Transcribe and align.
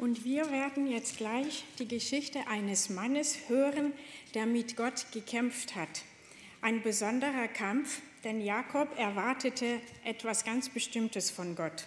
Und 0.00 0.24
wir 0.24 0.50
werden 0.50 0.90
jetzt 0.90 1.18
gleich 1.18 1.62
die 1.78 1.86
Geschichte 1.86 2.46
eines 2.46 2.88
Mannes 2.88 3.36
hören, 3.48 3.92
der 4.32 4.46
mit 4.46 4.74
Gott 4.74 5.04
gekämpft 5.12 5.76
hat. 5.76 6.04
Ein 6.62 6.82
besonderer 6.82 7.48
Kampf, 7.48 8.00
denn 8.24 8.40
Jakob 8.40 8.98
erwartete 8.98 9.78
etwas 10.02 10.46
ganz 10.46 10.70
Bestimmtes 10.70 11.30
von 11.30 11.54
Gott. 11.54 11.86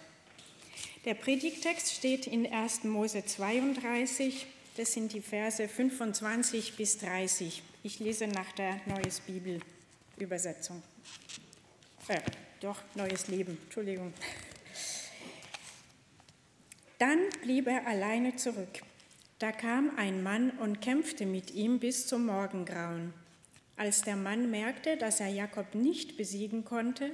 Der 1.04 1.14
Predigtext 1.14 1.92
steht 1.92 2.28
in 2.28 2.46
1. 2.46 2.84
Mose 2.84 3.24
32, 3.26 4.46
das 4.76 4.92
sind 4.92 5.12
die 5.12 5.20
Verse 5.20 5.66
25 5.66 6.76
bis 6.76 6.98
30. 6.98 7.64
Ich 7.82 7.98
lese 7.98 8.28
nach 8.28 8.52
der 8.52 8.80
Neues 8.86 9.22
Bibelübersetzung. 9.22 10.84
Äh, 12.06 12.20
doch, 12.60 12.80
Neues 12.94 13.26
Leben, 13.26 13.58
Entschuldigung. 13.64 14.14
Dann 16.98 17.18
blieb 17.42 17.66
er 17.66 17.86
alleine 17.86 18.36
zurück. 18.36 18.82
Da 19.38 19.52
kam 19.52 19.96
ein 19.96 20.22
Mann 20.22 20.50
und 20.52 20.80
kämpfte 20.80 21.26
mit 21.26 21.52
ihm 21.52 21.80
bis 21.80 22.06
zum 22.06 22.26
Morgengrauen. 22.26 23.12
Als 23.76 24.02
der 24.02 24.16
Mann 24.16 24.50
merkte, 24.50 24.96
dass 24.96 25.20
er 25.20 25.28
Jakob 25.28 25.74
nicht 25.74 26.16
besiegen 26.16 26.64
konnte, 26.64 27.12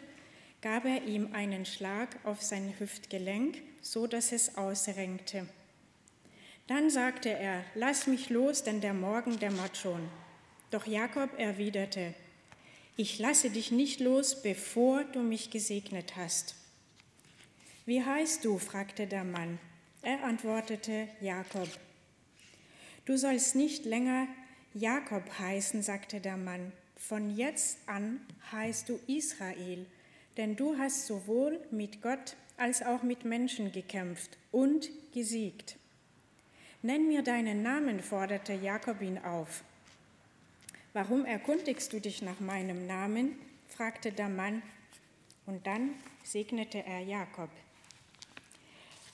gab 0.61 0.85
er 0.85 1.05
ihm 1.05 1.33
einen 1.33 1.65
Schlag 1.65 2.09
auf 2.25 2.43
sein 2.43 2.75
Hüftgelenk, 2.79 3.63
so 3.81 4.07
dass 4.07 4.33
es 4.33 4.57
ausrenkte. 4.57 5.47
Dann 6.67 6.91
sagte 6.91 7.31
er, 7.31 7.65
lass 7.75 8.07
mich 8.07 8.29
los, 8.29 8.63
denn 8.63 8.81
der 8.81 8.95
Morgen 8.95 9.39
dämmert 9.39 9.77
schon. 9.77 10.09
Doch 10.71 10.87
Jakob 10.87 11.31
erwiderte, 11.39 12.15
ich 12.97 13.19
lasse 13.19 13.49
dich 13.49 13.73
nicht 13.73 13.99
los, 13.99 14.43
bevor 14.43 15.05
du 15.05 15.21
mich 15.21 15.51
gesegnet 15.51 16.17
hast. 16.17 16.55
Wie 17.87 18.05
heißt 18.05 18.45
du? 18.45 18.59
fragte 18.59 19.07
der 19.07 19.25
Mann. 19.25 19.59
Er 20.03 20.25
antwortete 20.25 21.09
Jakob. 21.21 21.69
Du 23.05 23.19
sollst 23.19 23.55
nicht 23.55 23.85
länger 23.85 24.29
Jakob 24.73 25.23
heißen, 25.39 25.83
sagte 25.83 26.21
der 26.21 26.39
Mann. 26.39 26.73
Von 26.97 27.37
jetzt 27.37 27.79
an 27.87 28.21
heißt 28.51 28.89
du 28.89 28.99
Israel, 29.07 29.85
denn 30.37 30.57
du 30.57 30.79
hast 30.79 31.07
sowohl 31.07 31.61
mit 31.71 32.01
Gott 32.01 32.37
als 32.57 32.83
auch 32.83 33.03
mit 33.03 33.25
Menschen 33.25 33.73
gekämpft 33.73 34.39
und 34.53 34.91
gesiegt. 35.13 35.77
Nenn 36.83 37.09
mir 37.09 37.23
deinen 37.23 37.63
Namen, 37.63 38.01
forderte 38.01 38.55
Jakob 38.55 39.03
ihn 39.03 39.19
auf. 39.19 39.63
Warum 40.95 41.27
erkundigst 41.27 41.93
du 41.93 42.01
dich 42.01 42.23
nach 42.23 42.41
meinem 42.41 42.87
Namen? 42.87 43.37
fragte 43.69 44.13
der 44.13 44.29
Mann, 44.29 44.63
und 45.47 45.67
dann 45.67 45.91
segnete 46.25 46.85
er 46.85 47.01
Jakob. 47.01 47.51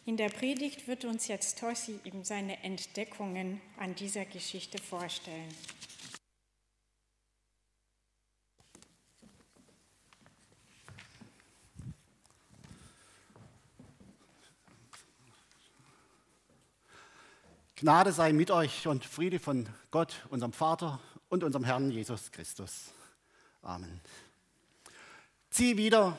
In 0.06 0.16
der 0.16 0.28
Predigt 0.28 0.86
wird 0.86 1.04
uns 1.04 1.26
jetzt 1.26 1.58
Tossi 1.58 1.98
eben 2.04 2.22
seine 2.22 2.62
Entdeckungen 2.62 3.60
an 3.76 3.96
dieser 3.96 4.24
Geschichte 4.24 4.78
vorstellen. 4.78 5.52
Gnade 17.74 18.12
sei 18.12 18.32
mit 18.32 18.52
euch 18.52 18.86
und 18.86 19.04
Friede 19.04 19.40
von 19.40 19.68
Gott, 19.90 20.24
unserem 20.30 20.52
Vater 20.52 21.00
und 21.28 21.42
unserem 21.42 21.64
Herrn 21.64 21.90
Jesus 21.90 22.30
Christus. 22.30 22.92
Amen. 23.60 24.00
Zieh 25.50 25.76
wieder 25.76 26.16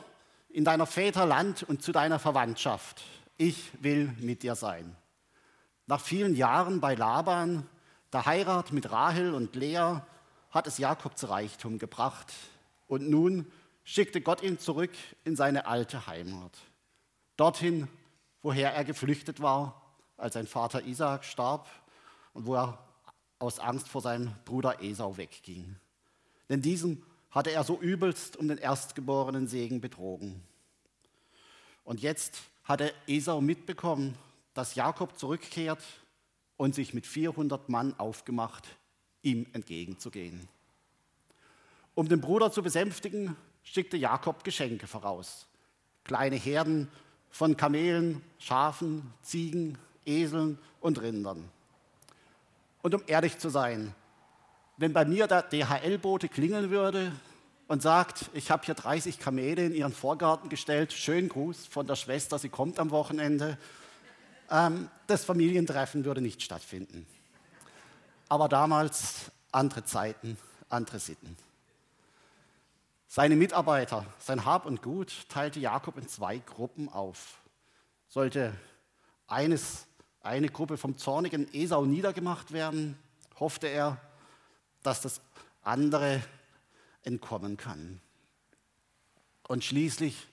in 0.49 0.66
deiner 0.66 0.88
Väter 0.88 1.25
Land 1.25 1.63
und 1.63 1.81
zu 1.81 1.94
deiner 1.94 2.19
Verwandtschaft 2.19 3.05
ich 3.38 3.71
will 3.81 4.13
mit 4.19 4.43
dir 4.43 4.55
sein. 4.55 4.95
Nach 5.85 6.02
vielen 6.02 6.35
Jahren 6.35 6.81
bei 6.81 6.95
Laban, 6.95 7.67
der 8.12 8.25
Heirat 8.25 8.73
mit 8.73 8.91
Rahel 8.91 9.34
und 9.34 9.56
Lea, 9.56 10.01
hat 10.50 10.67
es 10.67 10.78
Jakob 10.78 11.17
zu 11.17 11.28
Reichtum 11.28 11.78
gebracht. 11.78 12.34
Und 12.88 13.09
nun 13.09 13.51
schickte 13.84 14.22
Gott 14.22 14.41
ihn 14.41 14.59
zurück 14.59 14.91
in 15.23 15.35
seine 15.35 15.66
alte 15.66 16.07
Heimat. 16.07 16.57
Dorthin, 17.38 17.88
woher 18.41 18.73
er 18.73 18.84
geflüchtet 18.84 19.41
war, 19.41 19.81
als 20.17 20.33
sein 20.33 20.47
Vater 20.47 20.83
Isaac 20.83 21.23
starb 21.23 21.67
und 22.33 22.45
wo 22.45 22.56
er 22.56 22.79
aus 23.39 23.59
Angst 23.59 23.88
vor 23.88 24.01
seinem 24.01 24.33
Bruder 24.45 24.81
Esau 24.81 25.16
wegging. 25.17 25.75
Denn 26.50 26.62
diesem 26.62 27.03
hatte 27.29 27.51
er 27.51 27.63
so 27.63 27.79
übelst 27.79 28.35
um 28.38 28.47
den 28.47 28.57
erstgeborenen 28.57 29.47
Segen 29.47 29.79
betrogen. 29.79 30.44
Und 31.83 32.01
jetzt 32.01 32.41
hatte 32.67 32.94
Esau 33.07 33.39
mitbekommen, 33.39 34.16
dass 34.53 34.75
Jakob 34.75 35.17
zurückkehrt 35.17 35.81
und 36.57 36.75
sich 36.75 36.94
mit 36.94 37.07
400 37.07 37.69
Mann 37.69 37.97
aufgemacht, 37.97 38.67
ihm 39.22 39.45
entgegenzugehen. 39.53 40.47
Um 41.95 42.09
den 42.09 42.22
Bruder 42.22 42.51
zu 42.51 42.61
besänftigen, 42.61 43.35
schickte 43.63 43.97
Jakob 43.97 44.44
Geschenke 44.44 44.85
voraus. 44.85 45.47
Kleine 46.03 46.35
Herden 46.35 46.89
von 47.29 47.56
Kamelen, 47.57 48.22
Schafen, 48.38 49.13
Ziegen, 49.22 49.77
Eseln 50.06 50.59
und 50.81 51.01
Rindern. 51.01 51.50
Und 52.81 52.95
um 52.95 53.03
ehrlich 53.07 53.38
zu 53.38 53.50
sein, 53.50 53.94
wenn 54.77 54.94
bei 54.94 55.06
mir 55.06 55.27
der 55.27 55.41
DHL-Bote 55.41 56.29
klingeln 56.29 56.69
würde, 56.69 57.11
und 57.67 57.81
sagt, 57.81 58.29
ich 58.33 58.50
habe 58.50 58.66
hier 58.66 58.75
30 58.75 59.19
Kamele 59.19 59.66
in 59.66 59.75
ihren 59.75 59.94
Vorgarten 59.94 60.50
gestellt, 60.50 60.94
schönen 60.94 61.29
Gruß 61.29 61.67
von 61.67 61.85
der 61.85 61.95
Schwester, 61.95 62.39
sie 62.39 62.50
kommt 62.50 62.79
am 62.79 62.91
Wochenende. 62.91 63.57
Ähm, 64.50 64.89
das 65.07 65.25
Familientreffen 65.25 66.06
würde 66.06 66.22
nicht 66.22 66.41
stattfinden. 66.41 67.06
Aber 68.29 68.47
damals 68.47 69.31
andere 69.51 69.83
Zeiten, 69.83 70.38
andere 70.69 71.00
Sitten. 71.00 71.38
Seine 73.07 73.35
Mitarbeiter, 73.35 74.06
sein 74.19 74.45
Hab 74.45 74.66
und 74.66 74.81
Gut 74.81 75.27
teilte 75.29 75.59
Jakob 75.59 75.97
in 75.97 76.07
zwei 76.07 76.38
Gruppen 76.38 76.89
auf. 76.89 77.39
Sollte 78.09 78.53
eines, 79.27 79.88
eine 80.22 80.50
Gruppe 80.50 80.77
vom 80.77 80.97
zornigen 80.97 81.53
Esau 81.53 81.85
niedergemacht 81.85 82.51
werden, 82.51 82.97
hoffte 83.39 83.67
er, 83.67 83.97
dass 84.83 85.01
das 85.01 85.22
andere 85.63 86.22
entkommen 87.03 87.58
kann. 87.58 88.02
Und 89.47 89.63
schließlich 89.63 90.28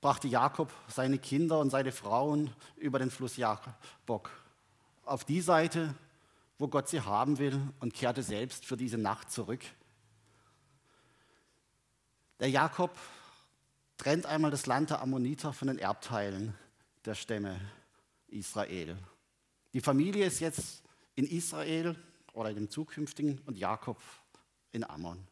brachte 0.00 0.28
Jakob 0.28 0.72
seine 0.88 1.18
Kinder 1.18 1.58
und 1.60 1.70
seine 1.70 1.92
Frauen 1.92 2.50
über 2.76 2.98
den 2.98 3.10
Fluss 3.10 3.36
Jakob 3.36 3.74
auf 5.04 5.24
die 5.24 5.40
Seite, 5.40 5.94
wo 6.58 6.68
Gott 6.68 6.88
sie 6.88 7.00
haben 7.00 7.38
will, 7.38 7.60
und 7.80 7.94
kehrte 7.94 8.22
selbst 8.22 8.64
für 8.64 8.76
diese 8.76 8.98
Nacht 8.98 9.30
zurück. 9.30 9.64
Der 12.40 12.50
Jakob 12.50 12.96
trennt 13.96 14.26
einmal 14.26 14.50
das 14.50 14.66
Land 14.66 14.90
der 14.90 15.00
Ammoniter 15.00 15.52
von 15.52 15.68
den 15.68 15.78
Erbteilen 15.78 16.54
der 17.04 17.14
Stämme 17.14 17.60
Israel. 18.28 18.96
Die 19.72 19.80
Familie 19.80 20.26
ist 20.26 20.40
jetzt 20.40 20.82
in 21.14 21.26
Israel 21.26 21.96
oder 22.32 22.50
in 22.50 22.56
dem 22.56 22.70
zukünftigen 22.70 23.40
und 23.46 23.56
Jakob 23.56 24.00
in 24.72 24.84
Ammon. 24.84 25.26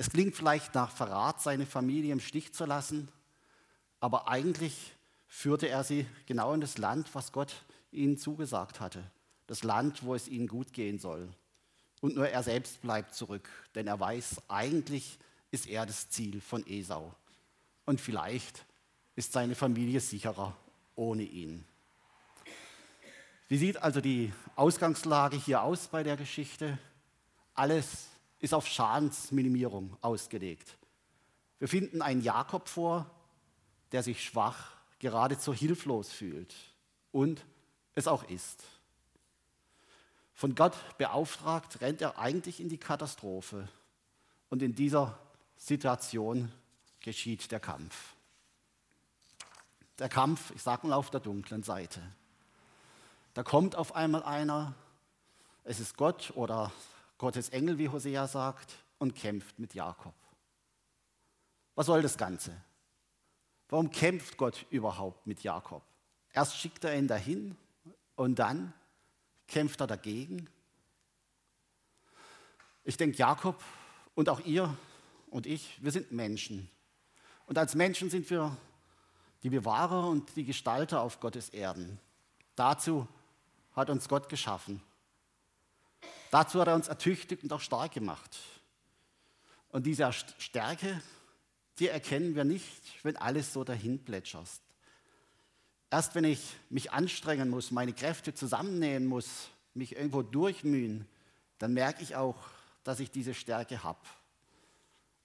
Es 0.00 0.10
klingt 0.10 0.36
vielleicht 0.36 0.76
nach 0.76 0.92
Verrat, 0.92 1.42
seine 1.42 1.66
Familie 1.66 2.12
im 2.12 2.20
Stich 2.20 2.54
zu 2.54 2.66
lassen, 2.66 3.08
aber 3.98 4.28
eigentlich 4.28 4.92
führte 5.26 5.68
er 5.68 5.82
sie 5.82 6.06
genau 6.24 6.54
in 6.54 6.60
das 6.60 6.78
Land, 6.78 7.12
was 7.16 7.32
Gott 7.32 7.64
ihnen 7.90 8.16
zugesagt 8.16 8.78
hatte. 8.78 9.02
Das 9.48 9.64
Land, 9.64 10.04
wo 10.04 10.14
es 10.14 10.28
ihnen 10.28 10.46
gut 10.46 10.72
gehen 10.72 11.00
soll. 11.00 11.28
Und 12.00 12.14
nur 12.14 12.28
er 12.28 12.44
selbst 12.44 12.80
bleibt 12.80 13.12
zurück, 13.12 13.50
denn 13.74 13.88
er 13.88 13.98
weiß, 13.98 14.42
eigentlich 14.46 15.18
ist 15.50 15.66
er 15.66 15.84
das 15.84 16.08
Ziel 16.10 16.40
von 16.40 16.64
Esau. 16.68 17.12
Und 17.84 18.00
vielleicht 18.00 18.66
ist 19.16 19.32
seine 19.32 19.56
Familie 19.56 19.98
sicherer 19.98 20.56
ohne 20.94 21.24
ihn. 21.24 21.64
Wie 23.48 23.58
sieht 23.58 23.82
also 23.82 24.00
die 24.00 24.32
Ausgangslage 24.54 25.36
hier 25.36 25.60
aus 25.62 25.88
bei 25.88 26.04
der 26.04 26.16
Geschichte? 26.16 26.78
Alles 27.52 28.06
ist 28.40 28.54
auf 28.54 28.66
Schadensminimierung 28.66 29.96
ausgelegt. 30.00 30.76
Wir 31.58 31.68
finden 31.68 32.02
einen 32.02 32.22
Jakob 32.22 32.68
vor, 32.68 33.10
der 33.92 34.02
sich 34.02 34.24
schwach, 34.24 34.72
geradezu 34.98 35.52
hilflos 35.52 36.10
fühlt 36.10 36.54
und 37.12 37.44
es 37.94 38.06
auch 38.06 38.24
ist. 38.24 38.62
Von 40.34 40.54
Gott 40.54 40.76
beauftragt 40.98 41.80
rennt 41.80 42.00
er 42.00 42.18
eigentlich 42.18 42.60
in 42.60 42.68
die 42.68 42.78
Katastrophe 42.78 43.68
und 44.50 44.62
in 44.62 44.74
dieser 44.74 45.18
Situation 45.56 46.52
geschieht 47.00 47.50
der 47.50 47.60
Kampf. 47.60 48.14
Der 49.98 50.08
Kampf, 50.08 50.52
ich 50.54 50.62
sage 50.62 50.86
mal, 50.86 50.94
auf 50.94 51.10
der 51.10 51.20
dunklen 51.20 51.64
Seite. 51.64 52.00
Da 53.34 53.42
kommt 53.42 53.74
auf 53.74 53.96
einmal 53.96 54.22
einer, 54.22 54.74
es 55.64 55.80
ist 55.80 55.96
Gott 55.96 56.32
oder 56.36 56.70
Gottes 57.18 57.48
Engel, 57.50 57.78
wie 57.78 57.88
Hosea 57.88 58.26
sagt, 58.26 58.74
und 58.98 59.14
kämpft 59.14 59.58
mit 59.58 59.74
Jakob. 59.74 60.14
Was 61.74 61.86
soll 61.86 62.02
das 62.02 62.16
Ganze? 62.16 62.56
Warum 63.68 63.90
kämpft 63.90 64.36
Gott 64.36 64.66
überhaupt 64.70 65.26
mit 65.26 65.42
Jakob? 65.42 65.82
Erst 66.32 66.56
schickt 66.56 66.84
er 66.84 66.96
ihn 66.96 67.08
dahin, 67.08 67.56
Und 68.16 68.40
dann 68.40 68.72
kämpft 69.46 69.80
er 69.80 69.86
dagegen. 69.86 70.48
Ich 72.82 72.96
denke, 72.96 73.16
Jakob 73.16 73.62
und 74.16 74.28
auch 74.28 74.40
ihr 74.40 74.76
und 75.30 75.46
ich, 75.46 75.82
wir 75.82 75.92
sind 75.92 76.10
Menschen. 76.10 76.68
Und 77.46 77.58
als 77.58 77.76
Menschen 77.76 78.10
sind 78.10 78.28
wir 78.30 78.56
die 79.42 79.50
Bewahrer 79.50 80.08
und 80.08 80.34
die 80.34 80.44
Gestalter 80.44 81.00
auf 81.00 81.20
Gottes 81.20 81.48
Erden. 81.50 82.00
Dazu 82.56 83.06
hat 83.72 83.88
uns 83.88 84.08
Gott 84.08 84.28
geschaffen. 84.28 84.82
Dazu 86.30 86.60
hat 86.60 86.68
er 86.68 86.74
uns 86.74 86.88
ertüchtigt 86.88 87.42
und 87.42 87.52
auch 87.52 87.60
stark 87.60 87.92
gemacht. 87.92 88.38
Und 89.70 89.86
diese 89.86 90.10
Stärke, 90.12 91.00
die 91.78 91.88
erkennen 91.88 92.34
wir 92.34 92.44
nicht, 92.44 93.04
wenn 93.04 93.16
alles 93.16 93.52
so 93.52 93.64
dahin 93.64 94.02
plätschert. 94.04 94.48
Erst 95.90 96.14
wenn 96.14 96.24
ich 96.24 96.56
mich 96.68 96.92
anstrengen 96.92 97.48
muss, 97.48 97.70
meine 97.70 97.92
Kräfte 97.92 98.34
zusammennehmen 98.34 99.08
muss, 99.08 99.48
mich 99.74 99.96
irgendwo 99.96 100.22
durchmühen, 100.22 101.06
dann 101.58 101.72
merke 101.72 102.02
ich 102.02 102.16
auch, 102.16 102.36
dass 102.84 103.00
ich 103.00 103.10
diese 103.10 103.34
Stärke 103.34 103.82
habe. 103.82 104.00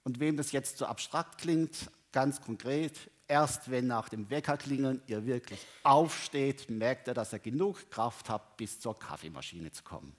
Und 0.04 0.20
wem 0.20 0.38
das 0.38 0.52
jetzt 0.52 0.78
so 0.78 0.86
abstrakt 0.86 1.40
klingt, 1.40 1.90
ganz 2.12 2.42
konkret, 2.42 3.10
erst 3.28 3.72
wenn 3.72 3.88
nach 3.88 4.10
dem 4.10 4.30
Weckerklingeln 4.30 5.02
ihr 5.08 5.26
wirklich 5.26 5.60
aufsteht, 5.84 6.70
merkt 6.70 7.08
er, 7.08 7.14
dass 7.14 7.34
er 7.34 7.40
genug 7.40 7.90
Kraft 7.90 8.30
hat, 8.30 8.58
bis 8.58 8.80
zur 8.80 8.98
Kaffeemaschine 8.98 9.72
zu 9.72 9.84
kommen. 9.84 10.16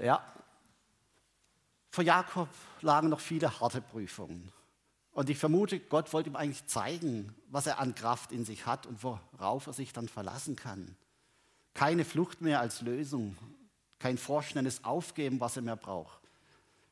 Ja, 0.00 0.24
vor 1.90 2.04
Jakob 2.04 2.48
lagen 2.80 3.08
noch 3.08 3.20
viele 3.20 3.60
harte 3.60 3.80
Prüfungen. 3.82 4.50
Und 5.12 5.28
ich 5.28 5.38
vermute, 5.38 5.80
Gott 5.80 6.12
wollte 6.12 6.30
ihm 6.30 6.36
eigentlich 6.36 6.66
zeigen, 6.66 7.34
was 7.48 7.66
er 7.66 7.80
an 7.80 7.94
Kraft 7.94 8.32
in 8.32 8.44
sich 8.44 8.64
hat 8.64 8.86
und 8.86 9.02
worauf 9.02 9.66
er 9.66 9.72
sich 9.72 9.92
dann 9.92 10.08
verlassen 10.08 10.56
kann. 10.56 10.96
Keine 11.74 12.04
Flucht 12.04 12.40
mehr 12.40 12.60
als 12.60 12.80
Lösung, 12.80 13.36
kein 13.98 14.16
vorschnelles 14.16 14.84
Aufgeben, 14.84 15.40
was 15.40 15.56
er 15.56 15.62
mehr 15.62 15.76
braucht. 15.76 16.20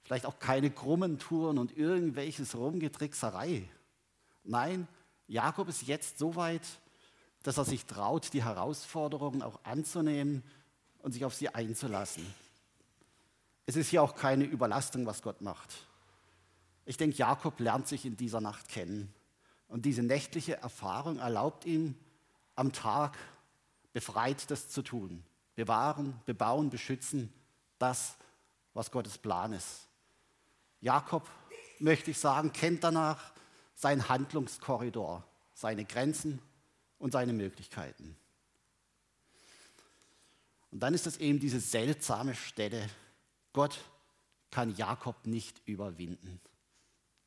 Vielleicht 0.03 0.27
auch 0.27 0.39
keine 0.39 0.71
krummen 0.71 1.19
Touren 1.19 1.59
und 1.59 1.77
irgendwelches 1.77 2.57
Rumgetrickserei. 2.57 3.69
Nein, 4.43 4.89
Jakob 5.29 5.69
ist 5.69 5.83
jetzt 5.83 6.19
so 6.19 6.35
weit, 6.35 6.67
dass 7.43 7.57
er 7.57 7.65
sich 7.65 7.87
traut, 7.87 8.33
die 8.33 8.45
Herausforderungen 8.45 9.43
auch 9.43 9.61
anzunehmen 9.65 10.43
und 10.99 11.13
sich 11.13 11.25
auf 11.25 11.35
sie 11.35 11.55
einzulassen. 11.55 12.27
Es 13.69 13.77
ist 13.77 13.91
hier 13.91 14.03
auch 14.03 14.15
keine 14.15 14.45
Überlastung, 14.45 15.05
was 15.05 15.21
Gott 15.21 15.43
macht. 15.43 15.87
Ich 16.87 16.97
denke, 16.97 17.19
Jakob 17.19 17.61
lernt 17.61 17.87
sich 17.87 18.07
in 18.07 18.17
dieser 18.17 18.41
Nacht 18.41 18.71
kennen. 18.71 19.13
Und 19.69 19.85
diese 19.85 20.03
nächtliche 20.03 20.57
Erfahrung 20.57 21.19
erlaubt 21.19 21.67
ihm, 21.67 21.95
am 22.55 22.73
Tag 22.73 23.19
befreit 23.93 24.51
das 24.51 24.71
zu 24.71 24.81
tun. 24.81 25.23
Bewahren, 25.55 26.19
bebauen, 26.25 26.71
beschützen, 26.71 27.31
das, 27.79 28.17
was 28.73 28.91
Gottes 28.91 29.19
Plan 29.19 29.53
ist. 29.53 29.87
Jakob, 30.81 31.29
möchte 31.79 32.11
ich 32.11 32.19
sagen, 32.19 32.55
kennt 32.55 32.85
danach 32.85 33.35
seinen 33.75 34.09
Handlungskorridor, 34.09 35.23
seine 35.53 35.85
Grenzen 35.85 36.41
und 36.99 37.13
seine 37.13 37.35
Möglichkeiten. 37.35 38.17
Und 40.71 40.81
dann 40.81 40.95
ist 40.95 41.07
es 41.07 41.19
eben 41.19 41.39
diese 41.39 41.61
seltsame 41.61 42.35
Stelle, 42.35 42.89
Gott 43.53 43.79
kann 44.51 44.75
Jakob 44.77 45.27
nicht 45.27 45.61
überwinden. 45.67 46.41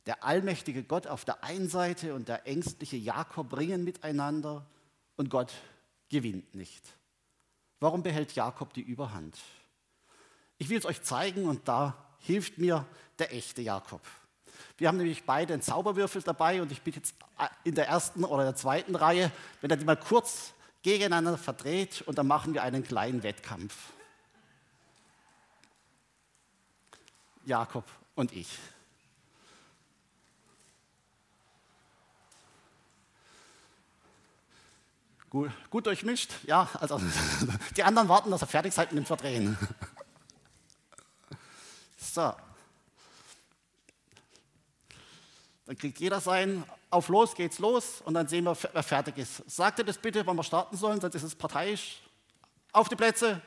Der 0.05 0.23
allmächtige 0.23 0.83
Gott 0.83 1.05
auf 1.07 1.25
der 1.25 1.43
einen 1.43 1.69
Seite 1.69 2.15
und 2.15 2.27
der 2.27 2.47
ängstliche 2.47 2.97
Jakob 2.97 3.55
ringen 3.55 3.83
miteinander 3.83 4.65
und 5.15 5.29
Gott 5.29 5.53
gewinnt 6.09 6.55
nicht. 6.55 6.83
Warum 7.79 8.03
behält 8.03 8.33
Jakob 8.33 8.73
die 8.73 8.81
Überhand? 8.81 9.37
Ich 10.57 10.69
will 10.69 10.77
es 10.77 10.85
euch 10.85 11.01
zeigen 11.01 11.45
und 11.45 11.67
da 11.67 11.95
hilft 12.19 12.57
mir 12.57 12.85
der 13.19 13.33
echte 13.33 13.61
Jakob. 13.61 14.01
Wir 14.77 14.87
haben 14.87 14.97
nämlich 14.97 15.23
beide 15.23 15.53
einen 15.53 15.61
Zauberwürfel 15.61 16.21
dabei 16.21 16.61
und 16.61 16.71
ich 16.71 16.81
bitte 16.81 16.97
jetzt 16.97 17.15
in 17.63 17.75
der 17.75 17.87
ersten 17.87 18.23
oder 18.23 18.43
der 18.43 18.55
zweiten 18.55 18.95
Reihe, 18.95 19.31
wenn 19.61 19.69
er 19.69 19.77
die 19.77 19.85
mal 19.85 19.97
kurz 19.97 20.53
gegeneinander 20.83 21.37
verdreht 21.37 22.01
und 22.03 22.17
dann 22.17 22.27
machen 22.27 22.53
wir 22.53 22.63
einen 22.63 22.83
kleinen 22.83 23.23
Wettkampf. 23.23 23.75
Jakob 27.45 27.85
und 28.15 28.31
ich. 28.33 28.47
Gut, 35.29 35.49
gut 35.69 35.85
durchmischt, 35.85 36.31
ja, 36.43 36.69
also 36.73 36.99
die 37.77 37.83
anderen 37.83 38.09
warten, 38.09 38.31
dass 38.31 38.41
er 38.41 38.47
fertig 38.47 38.73
seid 38.73 38.91
mit 38.91 39.03
dem 39.03 39.05
Verdrehen. 39.05 39.57
So. 42.13 42.33
Dann 45.65 45.77
kriegt 45.77 46.01
jeder 46.01 46.19
sein, 46.19 46.65
auf 46.89 47.07
los 47.07 47.35
geht's 47.35 47.59
los 47.59 48.01
und 48.01 48.15
dann 48.15 48.27
sehen 48.27 48.43
wir, 48.43 48.57
wer 48.73 48.83
fertig 48.83 49.17
ist. 49.17 49.49
Sagt 49.49 49.79
ihr 49.79 49.85
das 49.85 49.97
bitte, 49.97 50.25
wann 50.27 50.35
wir 50.35 50.43
starten 50.43 50.75
sollen, 50.75 50.99
sonst 50.99 51.15
ist 51.15 51.23
es 51.23 51.35
parteiisch. 51.35 52.01
Auf 52.73 52.89
die 52.89 52.97
Plätze, 52.97 53.41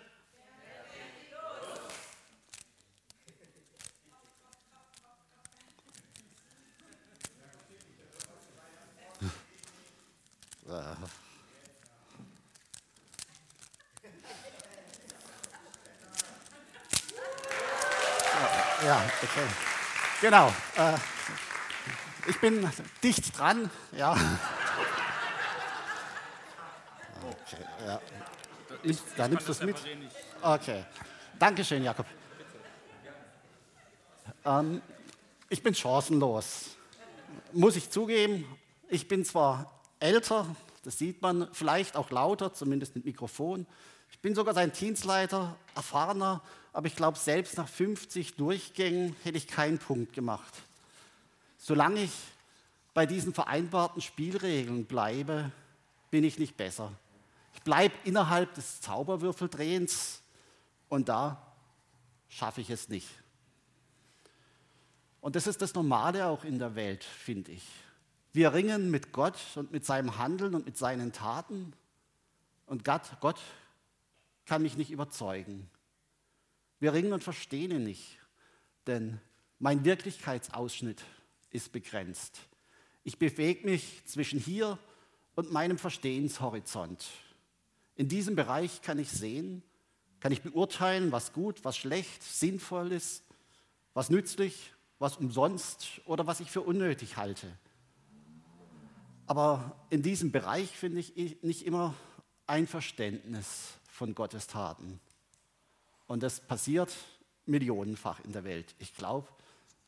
Ja, 18.84 19.02
okay. 19.22 19.46
Genau. 20.20 20.48
Äh, 20.76 20.94
ich 22.28 22.38
bin 22.38 22.70
dicht 23.02 23.38
dran, 23.38 23.70
ja. 23.96 24.12
Okay, 27.22 27.64
ja. 27.86 28.00
Da 29.16 29.28
nimmst 29.28 29.48
du 29.48 29.52
es 29.52 29.62
mit? 29.62 29.76
Okay. 30.42 30.84
Dankeschön, 31.38 31.82
Jakob. 31.82 32.06
Ähm, 34.44 34.82
ich 35.48 35.62
bin 35.62 35.75
chancenlos. 35.75 36.76
Muss 37.52 37.76
ich 37.76 37.90
zugeben, 37.90 38.44
ich 38.88 39.09
bin 39.09 39.25
zwar 39.25 39.80
älter, 39.99 40.47
das 40.82 40.99
sieht 40.99 41.23
man, 41.23 41.49
vielleicht 41.52 41.97
auch 41.97 42.11
lauter, 42.11 42.52
zumindest 42.52 42.94
mit 42.94 43.06
Mikrofon. 43.06 43.66
Ich 44.14 44.21
bin 44.21 44.37
sogar 44.37 44.54
sein 44.54 44.73
Dienstleiter, 44.73 45.56
erfahrener, 45.75 46.40
aber 46.73 46.87
ich 46.87 46.94
glaube, 46.94 47.18
selbst 47.18 47.59
nach 47.59 47.68
50 47.68 48.37
Durchgängen 48.37 49.16
hätte 49.25 49.37
ich 49.37 49.49
keinen 49.49 49.78
Punkt 49.78 50.12
gemacht. 50.12 50.54
Solange 51.59 52.04
ich 52.04 52.12
bei 52.94 53.06
diesen 53.06 53.35
vereinbarten 53.35 54.00
Spielregeln 54.00 54.87
bleibe, 54.87 55.50
bin 56.11 56.23
ich 56.23 56.38
nicht 56.38 56.56
besser. 56.56 56.92
Ich 57.54 57.62
bleibe 57.62 57.94
innerhalb 58.04 58.54
des 58.54 58.80
Zauberwürfeldrehens 58.80 60.23
und 60.88 61.09
da 61.09 61.52
schaffe 62.28 62.61
ich 62.61 62.71
es 62.71 62.88
nicht. 62.88 63.09
Und 65.21 65.35
das 65.35 65.49
ist 65.49 65.61
das 65.61 65.75
Normale 65.75 66.26
auch 66.26 66.44
in 66.44 66.61
der 66.61 66.76
Welt, 66.76 67.02
finde 67.02 67.50
ich. 67.50 67.66
Wir 68.33 68.54
ringen 68.54 68.90
mit 68.92 69.12
Gott 69.12 69.38
und 69.56 69.73
mit 69.73 69.85
seinem 69.85 70.18
Handeln 70.18 70.54
und 70.54 70.66
mit 70.66 70.78
seinen 70.78 71.12
Taten 71.12 71.73
und 72.66 72.85
Gott, 72.85 73.02
Gott 73.21 73.40
kann 74.46 74.62
mich 74.62 74.76
nicht 74.76 74.90
überzeugen. 74.90 75.70
Wir 76.80 76.92
ringen 76.92 77.12
und 77.12 77.24
verstehen 77.24 77.70
ihn 77.70 77.84
nicht, 77.84 78.18
denn 78.86 79.20
mein 79.58 79.84
Wirklichkeitsausschnitt 79.84 81.02
ist 81.50 81.72
begrenzt. 81.72 82.40
Ich 83.04 83.18
bewege 83.18 83.66
mich 83.66 84.04
zwischen 84.06 84.38
hier 84.38 84.78
und 85.34 85.52
meinem 85.52 85.78
Verstehenshorizont. 85.78 87.06
In 87.96 88.08
diesem 88.08 88.34
Bereich 88.34 88.82
kann 88.82 88.98
ich 88.98 89.10
sehen, 89.10 89.62
kann 90.20 90.32
ich 90.32 90.42
beurteilen, 90.42 91.12
was 91.12 91.32
gut, 91.32 91.64
was 91.64 91.76
schlecht, 91.76 92.22
sinnvoll 92.22 92.92
ist, 92.92 93.24
was 93.92 94.10
nützlich, 94.10 94.72
was 94.98 95.16
umsonst 95.16 96.00
oder 96.06 96.26
was 96.26 96.40
ich 96.40 96.50
für 96.50 96.62
unnötig 96.62 97.16
halte. 97.16 97.46
Aber 99.26 99.76
in 99.90 100.02
diesem 100.02 100.32
Bereich 100.32 100.70
finde 100.70 101.00
ich 101.00 101.42
nicht 101.42 101.64
immer 101.64 101.94
ein 102.46 102.66
Verständnis 102.66 103.74
von 103.94 104.12
Gottes 104.14 104.48
Taten. 104.48 105.00
Und 106.08 106.24
das 106.24 106.40
passiert 106.40 106.92
millionenfach 107.46 108.18
in 108.24 108.32
der 108.32 108.42
Welt. 108.42 108.74
Ich 108.80 108.94
glaube, 108.96 109.28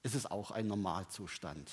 es 0.04 0.14
ist 0.14 0.30
auch 0.30 0.52
ein 0.52 0.68
Normalzustand. 0.68 1.68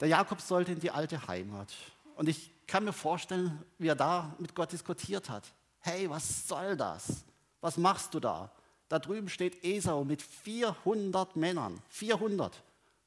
Der 0.00 0.08
Jakob 0.08 0.40
sollte 0.40 0.72
in 0.72 0.80
die 0.80 0.90
alte 0.90 1.28
Heimat. 1.28 1.72
Und 2.16 2.28
ich 2.28 2.50
kann 2.66 2.84
mir 2.84 2.92
vorstellen, 2.92 3.62
wie 3.78 3.88
er 3.88 3.94
da 3.94 4.34
mit 4.38 4.56
Gott 4.56 4.72
diskutiert 4.72 5.30
hat. 5.30 5.44
Hey, 5.78 6.10
was 6.10 6.48
soll 6.48 6.76
das? 6.76 7.24
Was 7.60 7.76
machst 7.76 8.12
du 8.14 8.18
da? 8.18 8.50
Da 8.88 8.98
drüben 8.98 9.28
steht 9.28 9.62
Esau 9.64 10.04
mit 10.04 10.20
400 10.20 11.36
Männern. 11.36 11.80
400, 11.90 12.60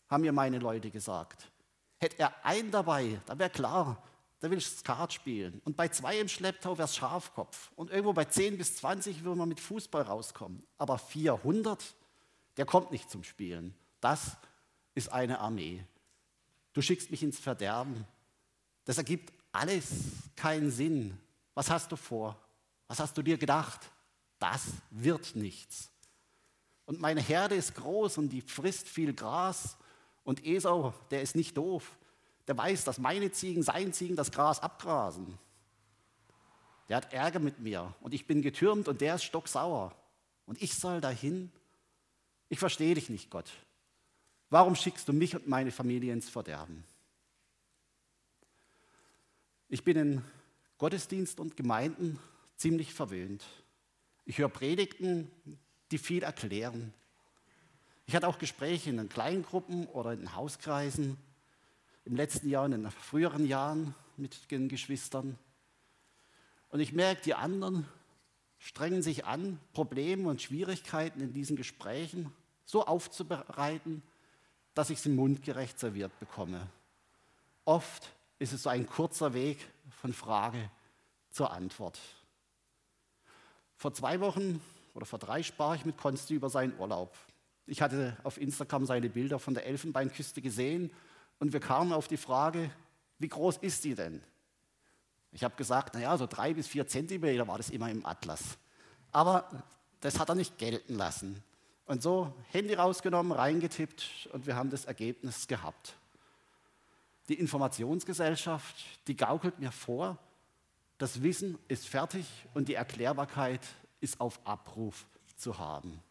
haben 0.07 0.21
mir 0.21 0.31
meine 0.31 0.59
Leute 0.59 0.89
gesagt. 0.89 1.51
Hätte 1.99 2.19
er 2.19 2.45
einen 2.45 2.71
dabei, 2.71 3.19
dann 3.25 3.37
wäre 3.37 3.49
klar, 3.49 4.01
der 4.43 4.51
will 4.51 4.59
Skat 4.59 5.13
spielen. 5.13 5.61
Und 5.63 5.77
bei 5.77 5.87
zwei 5.87 6.19
im 6.19 6.27
Schlepptau 6.27 6.77
wäre 6.77 6.85
es 6.85 6.97
Schafkopf. 6.97 7.71
Und 7.77 7.89
irgendwo 7.91 8.11
bei 8.11 8.25
10 8.25 8.57
bis 8.57 8.75
20 8.75 9.23
würde 9.23 9.37
man 9.37 9.47
mit 9.47 9.61
Fußball 9.61 10.01
rauskommen. 10.01 10.61
Aber 10.77 10.99
400, 10.99 11.81
der 12.57 12.65
kommt 12.65 12.91
nicht 12.91 13.09
zum 13.09 13.23
Spielen. 13.23 13.73
Das 14.01 14.35
ist 14.95 15.13
eine 15.13 15.39
Armee. 15.39 15.85
Du 16.73 16.81
schickst 16.81 17.09
mich 17.09 17.23
ins 17.23 17.39
Verderben. 17.39 18.05
Das 18.83 18.97
ergibt 18.97 19.31
alles 19.53 19.91
keinen 20.35 20.71
Sinn. 20.71 21.17
Was 21.53 21.69
hast 21.69 21.89
du 21.93 21.95
vor? 21.95 22.37
Was 22.89 22.99
hast 22.99 23.17
du 23.17 23.21
dir 23.21 23.37
gedacht? 23.37 23.79
Das 24.39 24.65
wird 24.89 25.37
nichts. 25.37 25.89
Und 26.85 26.99
meine 26.99 27.21
Herde 27.21 27.55
ist 27.55 27.75
groß 27.75 28.17
und 28.17 28.27
die 28.27 28.41
frisst 28.41 28.89
viel 28.89 29.13
Gras. 29.13 29.77
Und 30.25 30.45
Esau, 30.45 30.93
der 31.11 31.21
ist 31.21 31.37
nicht 31.37 31.55
doof 31.55 31.95
der 32.47 32.57
weiß, 32.57 32.83
dass 32.83 32.97
meine 32.97 33.31
Ziegen, 33.31 33.63
seine 33.63 33.91
Ziegen 33.91 34.15
das 34.15 34.31
Gras 34.31 34.59
abgrasen. 34.59 35.37
Der 36.89 36.97
hat 36.97 37.13
Ärger 37.13 37.39
mit 37.39 37.59
mir 37.59 37.93
und 38.01 38.13
ich 38.13 38.27
bin 38.27 38.41
getürmt 38.41 38.87
und 38.87 39.01
der 39.01 39.15
ist 39.15 39.23
stocksauer. 39.23 39.95
Und 40.45 40.61
ich 40.61 40.75
soll 40.75 40.99
dahin? 40.99 41.51
Ich 42.49 42.59
verstehe 42.59 42.95
dich 42.95 43.09
nicht, 43.09 43.29
Gott. 43.29 43.49
Warum 44.49 44.75
schickst 44.75 45.07
du 45.07 45.13
mich 45.13 45.35
und 45.35 45.47
meine 45.47 45.71
Familie 45.71 46.13
ins 46.13 46.29
Verderben? 46.29 46.83
Ich 49.69 49.83
bin 49.83 49.97
in 49.97 50.23
Gottesdienst 50.77 51.39
und 51.39 51.55
Gemeinden 51.55 52.19
ziemlich 52.57 52.93
verwöhnt. 52.93 53.43
Ich 54.25 54.37
höre 54.37 54.49
Predigten, 54.49 55.31
die 55.91 55.97
viel 55.97 56.23
erklären. 56.23 56.93
Ich 58.05 58.15
hatte 58.15 58.27
auch 58.27 58.37
Gespräche 58.37 58.89
in 58.89 58.97
den 58.97 59.09
Kleingruppen 59.09 59.87
oder 59.87 60.11
in 60.11 60.19
den 60.19 60.35
Hauskreisen 60.35 61.17
im 62.05 62.15
letzten 62.15 62.49
Jahr, 62.49 62.65
in 62.65 62.71
den 62.71 62.91
früheren 62.91 63.45
Jahren 63.45 63.95
mit 64.17 64.51
den 64.51 64.69
Geschwistern. 64.69 65.37
Und 66.69 66.79
ich 66.79 66.93
merke, 66.93 67.21
die 67.21 67.33
anderen 67.33 67.87
strengen 68.57 69.01
sich 69.01 69.25
an, 69.25 69.59
Probleme 69.73 70.29
und 70.29 70.41
Schwierigkeiten 70.41 71.21
in 71.21 71.33
diesen 71.33 71.55
Gesprächen 71.55 72.33
so 72.65 72.85
aufzubereiten, 72.85 74.01
dass 74.73 74.89
ich 74.89 75.01
sie 75.01 75.09
mundgerecht 75.09 75.79
serviert 75.79 76.17
bekomme. 76.19 76.67
Oft 77.65 78.09
ist 78.39 78.53
es 78.53 78.63
so 78.63 78.69
ein 78.69 78.87
kurzer 78.87 79.33
Weg 79.33 79.65
von 80.01 80.13
Frage 80.13 80.69
zur 81.29 81.51
Antwort. 81.51 81.99
Vor 83.75 83.93
zwei 83.93 84.19
Wochen 84.19 84.61
oder 84.93 85.05
vor 85.05 85.19
drei 85.19 85.43
sprach 85.43 85.75
ich 85.75 85.85
mit 85.85 85.97
Konsti 85.97 86.35
über 86.35 86.49
seinen 86.49 86.77
Urlaub. 86.79 87.15
Ich 87.65 87.81
hatte 87.81 88.17
auf 88.23 88.39
Instagram 88.39 88.85
seine 88.85 89.09
Bilder 89.09 89.39
von 89.39 89.53
der 89.53 89.65
Elfenbeinküste 89.65 90.41
gesehen 90.41 90.91
und 91.39 91.53
wir 91.53 91.59
kamen 91.59 91.93
auf 91.93 92.07
die 92.07 92.17
Frage, 92.17 92.69
wie 93.19 93.27
groß 93.27 93.57
ist 93.57 93.83
die 93.83 93.95
denn? 93.95 94.21
Ich 95.31 95.43
habe 95.43 95.55
gesagt, 95.55 95.95
naja, 95.95 96.17
so 96.17 96.27
drei 96.27 96.53
bis 96.53 96.67
vier 96.67 96.87
Zentimeter 96.87 97.47
war 97.47 97.57
das 97.57 97.69
immer 97.69 97.89
im 97.89 98.05
Atlas. 98.05 98.57
Aber 99.11 99.49
das 99.99 100.19
hat 100.19 100.29
er 100.29 100.35
nicht 100.35 100.57
gelten 100.57 100.95
lassen. 100.95 101.43
Und 101.85 102.01
so 102.01 102.33
Handy 102.51 102.75
rausgenommen, 102.75 103.31
reingetippt 103.31 104.29
und 104.31 104.45
wir 104.45 104.55
haben 104.55 104.69
das 104.69 104.85
Ergebnis 104.85 105.47
gehabt. 105.47 105.95
Die 107.29 107.39
Informationsgesellschaft, 107.39 108.75
die 109.07 109.15
gaukelt 109.15 109.59
mir 109.59 109.71
vor, 109.71 110.17
das 110.97 111.21
Wissen 111.23 111.57
ist 111.67 111.87
fertig 111.87 112.25
und 112.53 112.67
die 112.67 112.75
Erklärbarkeit 112.75 113.61
ist 114.01 114.21
auf 114.21 114.39
Abruf 114.45 115.05
zu 115.35 115.57
haben. 115.57 116.01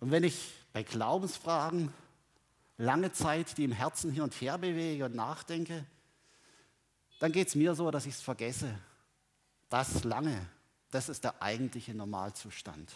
Und 0.00 0.10
wenn 0.10 0.24
ich 0.24 0.54
bei 0.72 0.82
Glaubensfragen 0.82 1.92
lange 2.78 3.12
Zeit 3.12 3.58
die 3.58 3.64
im 3.64 3.72
Herzen 3.72 4.10
hin 4.10 4.22
und 4.22 4.34
her 4.40 4.56
bewege 4.56 5.04
und 5.04 5.14
nachdenke, 5.14 5.84
dann 7.18 7.32
geht 7.32 7.48
es 7.48 7.54
mir 7.54 7.74
so, 7.74 7.90
dass 7.90 8.06
ich 8.06 8.14
es 8.14 8.20
vergesse. 8.20 8.78
Das 9.68 10.04
lange, 10.04 10.46
das 10.90 11.08
ist 11.08 11.24
der 11.24 11.42
eigentliche 11.42 11.94
Normalzustand. 11.94 12.90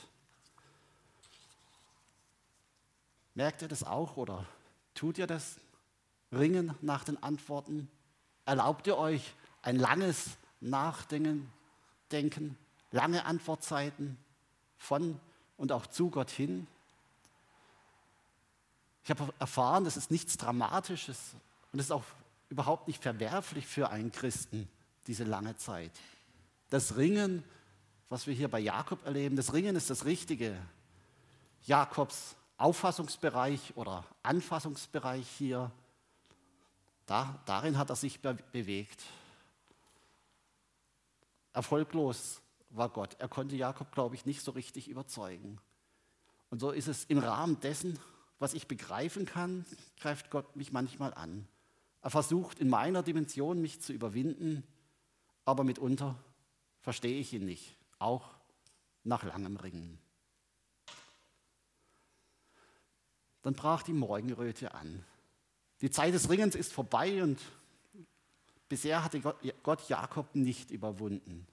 Merkt 3.34 3.62
ihr 3.62 3.68
das 3.68 3.82
auch 3.82 4.16
oder 4.16 4.46
tut 4.94 5.18
ihr 5.18 5.26
das? 5.26 5.56
Ringen 6.30 6.74
nach 6.80 7.04
den 7.04 7.22
Antworten? 7.22 7.90
Erlaubt 8.46 8.86
ihr 8.86 8.96
euch 8.96 9.34
ein 9.62 9.76
langes 9.76 10.30
Nachdenken, 10.60 11.50
denken, 12.10 12.56
lange 12.90 13.24
Antwortzeiten 13.24 14.16
von 14.76 15.20
und 15.56 15.72
auch 15.72 15.86
zu 15.86 16.10
Gott 16.10 16.30
hin? 16.30 16.66
Ich 19.04 19.10
habe 19.10 19.32
erfahren, 19.38 19.84
das 19.84 19.96
ist 19.96 20.10
nichts 20.10 20.36
Dramatisches 20.36 21.18
und 21.72 21.78
es 21.78 21.86
ist 21.86 21.92
auch 21.92 22.04
überhaupt 22.48 22.86
nicht 22.86 23.02
verwerflich 23.02 23.66
für 23.66 23.90
einen 23.90 24.12
Christen, 24.12 24.68
diese 25.06 25.24
lange 25.24 25.56
Zeit. 25.56 25.92
Das 26.70 26.96
Ringen, 26.96 27.42
was 28.08 28.26
wir 28.26 28.34
hier 28.34 28.48
bei 28.48 28.60
Jakob 28.60 29.04
erleben, 29.04 29.36
das 29.36 29.52
Ringen 29.52 29.74
ist 29.74 29.90
das 29.90 30.04
Richtige. 30.04 30.56
Jakobs 31.64 32.36
Auffassungsbereich 32.58 33.76
oder 33.76 34.04
Anfassungsbereich 34.22 35.26
hier, 35.36 35.72
da, 37.06 37.40
darin 37.44 37.76
hat 37.76 37.90
er 37.90 37.96
sich 37.96 38.20
be 38.20 38.38
bewegt. 38.52 39.02
Erfolglos 41.52 42.40
war 42.70 42.88
Gott. 42.88 43.16
Er 43.18 43.28
konnte 43.28 43.56
Jakob, 43.56 43.92
glaube 43.92 44.14
ich, 44.14 44.26
nicht 44.26 44.42
so 44.42 44.52
richtig 44.52 44.88
überzeugen. 44.88 45.58
Und 46.50 46.60
so 46.60 46.70
ist 46.70 46.86
es 46.86 47.04
im 47.04 47.18
Rahmen 47.18 47.58
dessen, 47.60 47.98
was 48.42 48.54
ich 48.54 48.66
begreifen 48.66 49.24
kann, 49.24 49.64
greift 50.00 50.30
Gott 50.30 50.56
mich 50.56 50.72
manchmal 50.72 51.14
an. 51.14 51.46
Er 52.02 52.10
versucht 52.10 52.58
in 52.58 52.68
meiner 52.68 53.04
Dimension 53.04 53.62
mich 53.62 53.80
zu 53.80 53.92
überwinden, 53.92 54.64
aber 55.44 55.62
mitunter 55.62 56.18
verstehe 56.80 57.20
ich 57.20 57.32
ihn 57.32 57.44
nicht, 57.44 57.76
auch 58.00 58.34
nach 59.04 59.22
langem 59.22 59.56
Ringen. 59.56 59.96
Dann 63.42 63.54
brach 63.54 63.84
die 63.84 63.92
Morgenröte 63.92 64.74
an. 64.74 65.04
Die 65.80 65.90
Zeit 65.90 66.12
des 66.12 66.28
Ringens 66.28 66.56
ist 66.56 66.72
vorbei 66.72 67.22
und 67.22 67.40
bisher 68.68 69.04
hatte 69.04 69.20
Gott 69.62 69.88
Jakob 69.88 70.34
nicht 70.34 70.72
überwunden. 70.72 71.46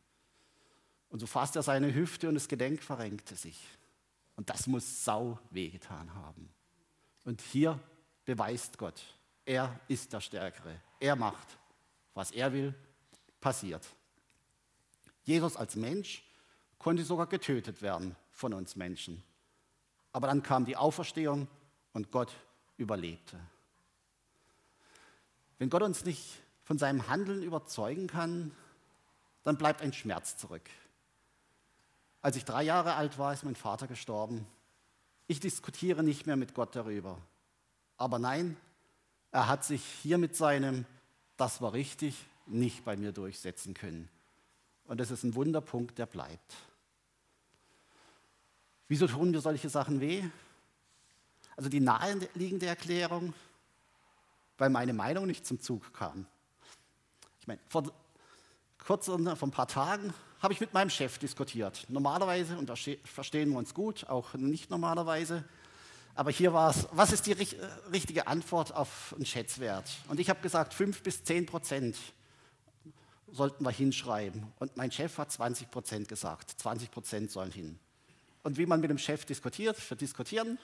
Und 1.10 1.20
so 1.20 1.28
fasste 1.28 1.60
er 1.60 1.64
seine 1.64 1.94
Hüfte 1.94 2.28
und 2.30 2.34
das 2.34 2.48
Gedenk 2.48 2.82
verrenkte 2.82 3.36
sich. 3.36 3.64
Und 4.36 4.50
das 4.50 4.66
muss 4.66 5.04
sau 5.04 5.38
wehgetan 5.52 6.16
haben. 6.16 6.50
Und 7.26 7.42
hier 7.42 7.80
beweist 8.26 8.78
Gott, 8.78 9.02
er 9.46 9.80
ist 9.88 10.14
der 10.14 10.22
Stärkere. 10.22 10.80
Er 11.00 11.16
macht, 11.16 11.58
was 12.14 12.32
er 12.32 12.54
will, 12.54 12.74
passiert. 13.42 13.88
Jesus 15.24 15.56
als 15.58 15.76
Mensch 15.76 16.24
konnte 16.78 17.04
sogar 17.04 17.28
getötet 17.28 17.82
werden 17.82 18.16
von 18.32 18.54
uns 18.54 18.76
Menschen. 18.76 19.24
Aber 20.12 20.28
dann 20.28 20.44
kam 20.44 20.66
die 20.66 20.78
Auferstehung 20.78 21.48
und 21.94 22.12
Gott 22.12 22.32
überlebte. 22.78 23.40
Wenn 25.58 25.70
Gott 25.70 25.84
uns 25.84 26.06
nicht 26.06 26.42
von 26.64 26.78
seinem 26.78 27.08
Handeln 27.08 27.44
überzeugen 27.44 28.08
kann, 28.08 28.56
dann 29.44 29.58
bleibt 29.58 29.82
ein 29.82 29.94
Schmerz 29.94 30.38
zurück. 30.38 30.70
Als 32.22 32.36
ich 32.36 32.46
drei 32.46 32.64
Jahre 32.64 32.96
alt 32.96 33.18
war, 33.18 33.34
ist 33.34 33.44
mein 33.44 33.56
Vater 33.56 33.88
gestorben 33.88 34.46
ich 35.30 35.40
diskutiere 35.40 36.04
nicht 36.04 36.26
mehr 36.26 36.36
mit 36.36 36.56
Gott 36.56 36.76
darüber. 36.76 37.22
Aber 37.98 38.18
nein, 38.18 38.58
er 39.32 39.48
hat 39.48 39.64
sich 39.64 39.86
hier 40.02 40.18
mit 40.18 40.36
seinem, 40.36 40.86
das 41.38 41.62
war 41.62 41.72
richtig, 41.74 42.16
nicht 42.48 42.84
bei 42.84 42.98
mir 42.98 43.12
durchsetzen 43.12 43.76
können. 43.76 44.10
Und 44.86 45.00
das 45.00 45.12
ist 45.12 45.24
ein 45.24 45.36
Wunderpunkt, 45.36 46.00
der 46.00 46.08
bleibt. 46.08 46.56
Wieso 48.88 49.06
tun 49.06 49.30
mir 49.30 49.40
solche 49.40 49.70
Sachen 49.70 50.02
weh? 50.02 50.24
Also 51.56 51.70
die 51.70 51.80
naheliegende 51.80 52.66
Erklärung, 52.66 53.34
weil 54.58 54.72
meine 54.72 54.94
Meinung 54.94 55.28
nicht 55.28 55.46
zum 55.46 55.62
Zug 55.62 55.94
kam. 55.94 56.26
Ich 57.40 57.46
meine, 57.46 57.60
vor, 57.68 57.84
kurz 58.90 59.06
vor 59.06 59.20
ein 59.20 59.52
paar 59.52 59.68
Tagen 59.68 60.16
habe 60.40 60.52
ich 60.52 60.60
mit 60.60 60.74
meinem 60.74 60.90
Chef 60.90 61.20
diskutiert. 61.20 61.86
Normalerweise, 61.90 62.58
und 62.58 62.68
da 62.68 62.74
verstehen 63.04 63.52
wir 63.52 63.60
uns 63.60 63.76
gut, 63.76 64.10
auch 64.10 64.34
nicht 64.34 64.72
normalerweise. 64.72 65.44
Aber 66.16 66.32
hier 66.32 66.54
war 66.54 66.72
es, 66.72 66.88
was 66.92 67.12
ist 67.12 67.28
die 67.28 67.34
richtige 67.34 68.26
Antwort 68.26 68.74
auf 68.74 69.14
einen 69.16 69.28
Schätzwert? 69.28 69.88
Und 70.08 70.20
ich 70.20 70.28
habe 70.28 70.42
gesagt, 70.42 70.74
5 70.74 71.04
bis 71.04 71.24
10 71.24 71.46
Prozent 71.46 71.98
sollten 73.32 73.64
wir 73.64 73.70
hinschreiben. 73.70 74.52
Und 74.58 74.76
mein 74.76 74.92
Chef 74.92 75.20
hat 75.20 75.32
20 75.32 75.70
Prozent 75.70 76.08
gesagt. 76.08 76.50
20 76.60 76.90
Prozent 76.90 77.30
sollen 77.30 77.52
hin. 77.52 77.78
Und 78.42 78.58
wie 78.58 78.66
man 78.66 78.82
mit 78.82 78.90
dem 78.90 78.98
Chef 78.98 79.24
diskutiert, 79.24 79.78
wir 79.88 79.98
diskutieren. 79.98 80.58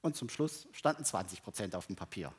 Und 0.00 0.14
zum 0.14 0.28
Schluss 0.28 0.68
standen 0.70 1.04
20 1.04 1.42
Prozent 1.42 1.74
auf 1.74 1.88
dem 1.88 1.96
Papier. 1.96 2.32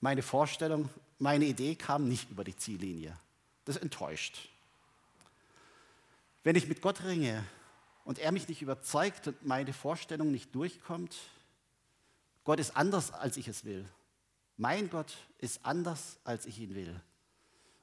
Meine 0.00 0.22
Vorstellung, 0.22 0.88
meine 1.18 1.46
Idee 1.46 1.74
kam 1.74 2.06
nicht 2.06 2.30
über 2.30 2.44
die 2.44 2.54
Ziellinie. 2.54 3.18
Das 3.64 3.76
enttäuscht. 3.76 4.48
Wenn 6.42 6.56
ich 6.56 6.66
mit 6.66 6.82
Gott 6.82 7.04
ringe 7.04 7.44
und 8.04 8.18
er 8.18 8.32
mich 8.32 8.48
nicht 8.48 8.62
überzeugt 8.62 9.28
und 9.28 9.46
meine 9.46 9.72
Vorstellung 9.72 10.32
nicht 10.32 10.54
durchkommt, 10.54 11.16
Gott 12.44 12.58
ist 12.58 12.76
anders, 12.76 13.12
als 13.12 13.36
ich 13.36 13.46
es 13.46 13.64
will. 13.64 13.88
Mein 14.56 14.90
Gott 14.90 15.16
ist 15.38 15.64
anders, 15.64 16.18
als 16.24 16.46
ich 16.46 16.58
ihn 16.58 16.74
will. 16.74 17.00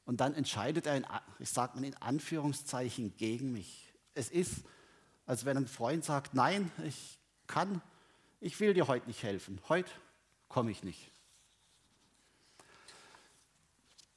Und 0.05 0.21
dann 0.21 0.33
entscheidet 0.33 0.87
er, 0.87 0.97
in, 0.97 1.05
ich 1.39 1.49
sage 1.49 1.77
mal 1.77 1.85
in 1.85 1.95
Anführungszeichen, 1.97 3.15
gegen 3.15 3.51
mich. 3.51 3.93
Es 4.13 4.29
ist, 4.29 4.63
als 5.25 5.45
wenn 5.45 5.55
ein 5.55 5.67
Freund 5.67 6.03
sagt, 6.03 6.33
nein, 6.33 6.71
ich 6.83 7.19
kann, 7.47 7.81
ich 8.41 8.59
will 8.59 8.73
dir 8.73 8.87
heute 8.87 9.07
nicht 9.07 9.23
helfen. 9.23 9.61
Heute 9.69 9.91
komme 10.47 10.71
ich 10.71 10.83
nicht. 10.83 11.11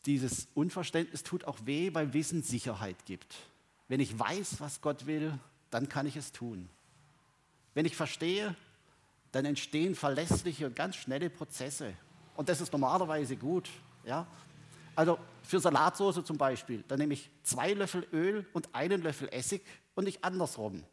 Dieses 0.06 0.48
Unverständnis 0.54 1.22
tut 1.22 1.44
auch 1.44 1.58
weh, 1.64 1.94
weil 1.94 2.12
Wissen 2.12 2.42
Sicherheit 2.42 3.04
gibt. 3.06 3.36
Wenn 3.88 4.00
ich 4.00 4.18
weiß, 4.18 4.60
was 4.60 4.80
Gott 4.80 5.06
will, 5.06 5.38
dann 5.70 5.88
kann 5.88 6.06
ich 6.06 6.16
es 6.16 6.32
tun. 6.32 6.68
Wenn 7.74 7.86
ich 7.86 7.96
verstehe, 7.96 8.54
dann 9.30 9.44
entstehen 9.44 9.94
verlässliche 9.94 10.66
und 10.66 10.76
ganz 10.76 10.96
schnelle 10.96 11.30
Prozesse. 11.30 11.94
Und 12.36 12.48
das 12.48 12.60
ist 12.60 12.72
normalerweise 12.72 13.36
gut. 13.36 13.68
Ja? 14.04 14.26
Also 14.94 15.18
für 15.42 15.60
Salatsauce 15.60 16.24
zum 16.24 16.36
Beispiel, 16.36 16.84
da 16.88 16.96
nehme 16.96 17.14
ich 17.14 17.30
zwei 17.42 17.72
Löffel 17.72 18.06
Öl 18.12 18.46
und 18.52 18.74
einen 18.74 19.02
Löffel 19.02 19.28
Essig 19.30 19.62
und 19.94 20.04
nicht 20.04 20.22
andersrum. 20.22 20.84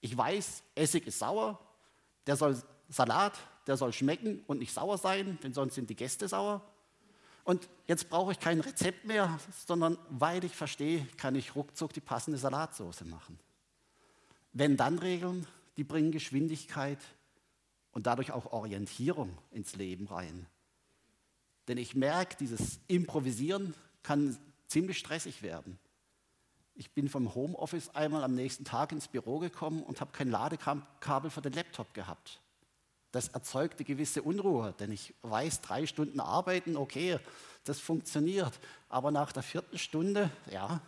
Ich 0.00 0.16
weiß, 0.16 0.62
Essig 0.74 1.06
ist 1.06 1.18
sauer, 1.18 1.58
der 2.26 2.36
soll 2.36 2.56
Salat, 2.88 3.38
der 3.66 3.76
soll 3.76 3.92
schmecken 3.92 4.42
und 4.46 4.58
nicht 4.58 4.72
sauer 4.72 4.96
sein, 4.96 5.38
denn 5.42 5.52
sonst 5.52 5.74
sind 5.74 5.90
die 5.90 5.96
Gäste 5.96 6.26
sauer. 6.26 6.62
Und 7.48 7.66
jetzt 7.86 8.10
brauche 8.10 8.32
ich 8.32 8.40
kein 8.40 8.60
Rezept 8.60 9.06
mehr, 9.06 9.40
sondern 9.66 9.96
weil 10.10 10.44
ich 10.44 10.54
verstehe, 10.54 11.06
kann 11.16 11.34
ich 11.34 11.56
ruckzuck 11.56 11.94
die 11.94 12.02
passende 12.02 12.36
Salatsauce 12.36 13.06
machen. 13.06 13.38
Wenn 14.52 14.76
dann 14.76 14.98
Regeln, 14.98 15.46
die 15.78 15.84
bringen 15.84 16.12
Geschwindigkeit 16.12 16.98
und 17.92 18.06
dadurch 18.06 18.32
auch 18.32 18.52
Orientierung 18.52 19.30
ins 19.50 19.76
Leben 19.76 20.08
rein. 20.08 20.44
Denn 21.68 21.78
ich 21.78 21.94
merke, 21.94 22.36
dieses 22.38 22.80
Improvisieren 22.86 23.72
kann 24.02 24.36
ziemlich 24.66 24.98
stressig 24.98 25.40
werden. 25.40 25.78
Ich 26.74 26.90
bin 26.90 27.08
vom 27.08 27.34
Homeoffice 27.34 27.88
einmal 27.94 28.24
am 28.24 28.34
nächsten 28.34 28.66
Tag 28.66 28.92
ins 28.92 29.08
Büro 29.08 29.38
gekommen 29.38 29.82
und 29.84 30.02
habe 30.02 30.12
kein 30.12 30.30
Ladekabel 30.30 31.30
für 31.30 31.40
den 31.40 31.54
Laptop 31.54 31.94
gehabt. 31.94 32.42
Das 33.10 33.28
erzeugt 33.28 33.78
eine 33.78 33.86
gewisse 33.86 34.22
Unruhe, 34.22 34.74
denn 34.78 34.92
ich 34.92 35.14
weiß, 35.22 35.62
drei 35.62 35.86
Stunden 35.86 36.20
arbeiten, 36.20 36.76
okay, 36.76 37.18
das 37.64 37.80
funktioniert. 37.80 38.58
Aber 38.88 39.10
nach 39.10 39.32
der 39.32 39.42
vierten 39.42 39.78
Stunde, 39.78 40.30
ja, 40.50 40.80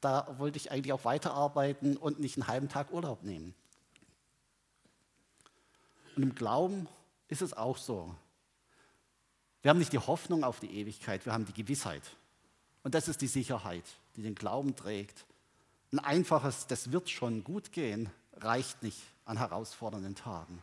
da 0.00 0.38
wollte 0.38 0.58
ich 0.58 0.70
eigentlich 0.70 0.92
auch 0.92 1.04
weiterarbeiten 1.04 1.96
und 1.96 2.20
nicht 2.20 2.36
einen 2.36 2.46
halben 2.46 2.68
Tag 2.68 2.92
Urlaub 2.92 3.22
nehmen. 3.22 3.54
Und 6.16 6.22
im 6.22 6.34
Glauben 6.34 6.88
ist 7.28 7.42
es 7.42 7.52
auch 7.52 7.76
so. 7.76 8.14
Wir 9.62 9.70
haben 9.70 9.78
nicht 9.78 9.92
die 9.92 9.98
Hoffnung 9.98 10.44
auf 10.44 10.60
die 10.60 10.70
Ewigkeit, 10.70 11.26
wir 11.26 11.32
haben 11.32 11.44
die 11.44 11.52
Gewissheit. 11.52 12.02
Und 12.82 12.94
das 12.94 13.08
ist 13.08 13.20
die 13.20 13.26
Sicherheit, 13.26 13.84
die 14.16 14.22
den 14.22 14.34
Glauben 14.34 14.74
trägt. 14.74 15.26
Ein 15.92 15.98
einfaches, 15.98 16.66
das 16.66 16.92
wird 16.92 17.10
schon 17.10 17.44
gut 17.44 17.72
gehen, 17.72 18.08
reicht 18.34 18.82
nicht 18.82 19.02
an 19.24 19.36
herausfordernden 19.36 20.14
Tagen. 20.14 20.62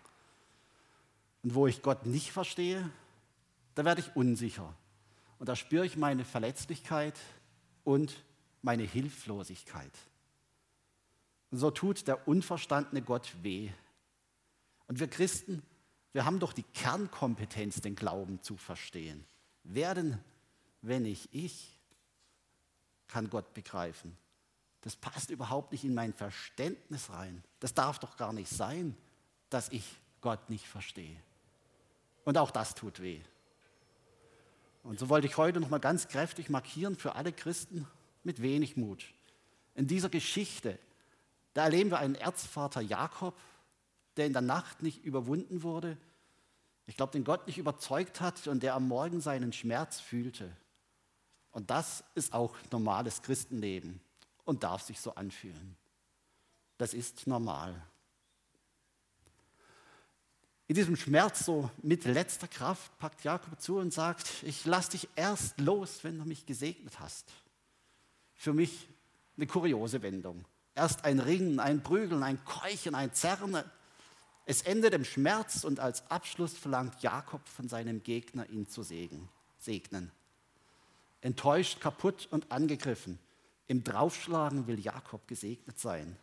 Und 1.44 1.56
wo 1.56 1.68
ich 1.68 1.82
Gott 1.82 2.06
nicht 2.06 2.32
verstehe, 2.32 2.90
da 3.76 3.86
werde 3.86 4.02
ich 4.02 4.16
unsicher. 4.16 4.74
Und 5.40 5.50
da 5.50 5.56
spüre 5.56 5.86
ich 5.86 5.98
meine 5.98 6.26
Verletzlichkeit 6.26 7.20
und 7.84 8.24
meine 8.62 8.84
Hilflosigkeit. 8.84 9.92
Und 11.52 11.60
so 11.60 11.72
tut 11.72 12.08
der 12.08 12.28
unverstandene 12.28 13.02
Gott 13.02 13.32
weh. 13.42 13.70
Und 14.88 15.00
wir 15.00 15.08
Christen, 15.08 15.62
wir 16.14 16.26
haben 16.26 16.40
doch 16.40 16.54
die 16.54 16.64
Kernkompetenz, 16.64 17.82
den 17.82 17.96
Glauben 17.96 18.42
zu 18.42 18.58
verstehen. 18.58 19.26
Wer 19.64 19.94
denn, 19.94 20.20
wenn 20.82 21.04
nicht 21.04 21.30
ich, 21.32 21.78
kann 23.08 23.30
Gott 23.30 23.54
begreifen? 23.54 24.18
Das 24.82 24.96
passt 24.96 25.30
überhaupt 25.30 25.72
nicht 25.72 25.84
in 25.84 25.94
mein 25.94 26.14
Verständnis 26.14 27.10
rein. 27.10 27.44
Das 27.60 27.74
darf 27.74 28.00
doch 28.00 28.18
gar 28.18 28.34
nicht 28.34 28.50
sein, 28.50 28.96
dass 29.50 29.70
ich 29.70 29.84
Gott 30.22 30.50
nicht 30.50 30.66
verstehe. 30.66 31.16
Und 32.28 32.38
auch 32.38 32.52
das 32.52 32.76
tut 32.76 33.02
weh. 33.02 33.22
Und 34.84 35.00
so 35.00 35.08
wollte 35.08 35.28
ich 35.28 35.38
heute 35.38 35.62
noch 35.62 35.70
mal 35.70 35.80
ganz 35.80 36.10
kräftig 36.10 36.50
markieren 36.50 36.98
für 36.98 37.16
alle 37.16 37.32
Christen 37.32 37.88
mit 38.26 38.42
wenig 38.42 38.76
Mut. 38.76 39.06
In 39.76 39.88
dieser 39.88 40.10
Geschichte, 40.10 40.78
da 41.54 41.64
erleben 41.64 41.90
wir 41.90 42.00
einen 42.00 42.16
Erzvater 42.16 42.82
Jakob, 42.82 43.34
der 44.18 44.26
in 44.26 44.34
der 44.34 44.42
Nacht 44.42 44.84
nicht 44.84 45.06
überwunden 45.06 45.64
wurde, 45.64 45.96
ich 46.86 46.98
glaube, 46.98 47.14
den 47.14 47.24
Gott 47.24 47.48
nicht 47.48 47.60
überzeugt 47.60 48.20
hat 48.20 48.46
und 48.48 48.62
der 48.62 48.76
am 48.76 48.90
Morgen 48.90 49.22
seinen 49.22 49.54
Schmerz 49.54 50.02
fühlte. 50.02 50.52
Und 51.52 51.70
das 51.70 52.04
ist 52.14 52.34
auch 52.34 52.58
normales 52.74 53.22
Christenleben 53.22 54.02
und 54.44 54.64
darf 54.64 54.82
sich 54.82 55.00
so 55.00 55.16
anfühlen. 55.16 55.78
Das 56.78 56.94
ist 56.94 57.26
normal. 57.26 57.82
In 60.68 60.76
diesem 60.76 60.98
Schmerz, 60.98 61.46
so 61.46 61.70
mit 61.82 62.04
letzter 62.06 62.48
Kraft, 62.48 62.98
packt 63.00 63.24
Jakob 63.24 63.60
zu 63.62 63.78
und 63.78 63.94
sagt, 63.94 64.44
ich 64.44 64.66
lasse 64.66 64.92
dich 64.92 65.08
erst 65.16 65.60
los, 65.60 66.04
wenn 66.04 66.18
du 66.18 66.26
mich 66.26 66.46
gesegnet 66.46 67.00
hast. 67.00 67.32
Für 68.36 68.54
mich 68.54 68.90
eine 69.38 69.48
kuriose 69.48 70.02
Wendung. 70.02 70.44
Erst 70.76 71.06
ein 71.06 71.20
Ringen, 71.20 71.60
ein 71.60 71.82
Prügeln, 71.82 72.22
ein 72.22 72.44
Keuchen, 72.44 72.96
ein 72.96 73.14
Zerren, 73.14 73.64
es 74.50 74.62
endet 74.62 74.94
im 74.94 75.04
Schmerz 75.04 75.66
und 75.66 75.82
als 75.82 76.10
Abschluss 76.10 76.54
verlangt 76.54 77.04
Jakob 77.04 77.46
von 77.50 77.68
seinem 77.68 78.02
Gegner, 78.02 78.50
ihn 78.50 78.66
zu 78.66 78.82
segnen. 78.82 80.10
Enttäuscht, 81.20 81.82
kaputt 81.82 82.30
und 82.32 82.50
angegriffen. 82.50 83.20
Im 83.68 83.84
Draufschlagen 83.84 84.66
will 84.66 84.80
Jakob 84.80 85.28
gesegnet 85.28 85.78
sein. 85.78 86.16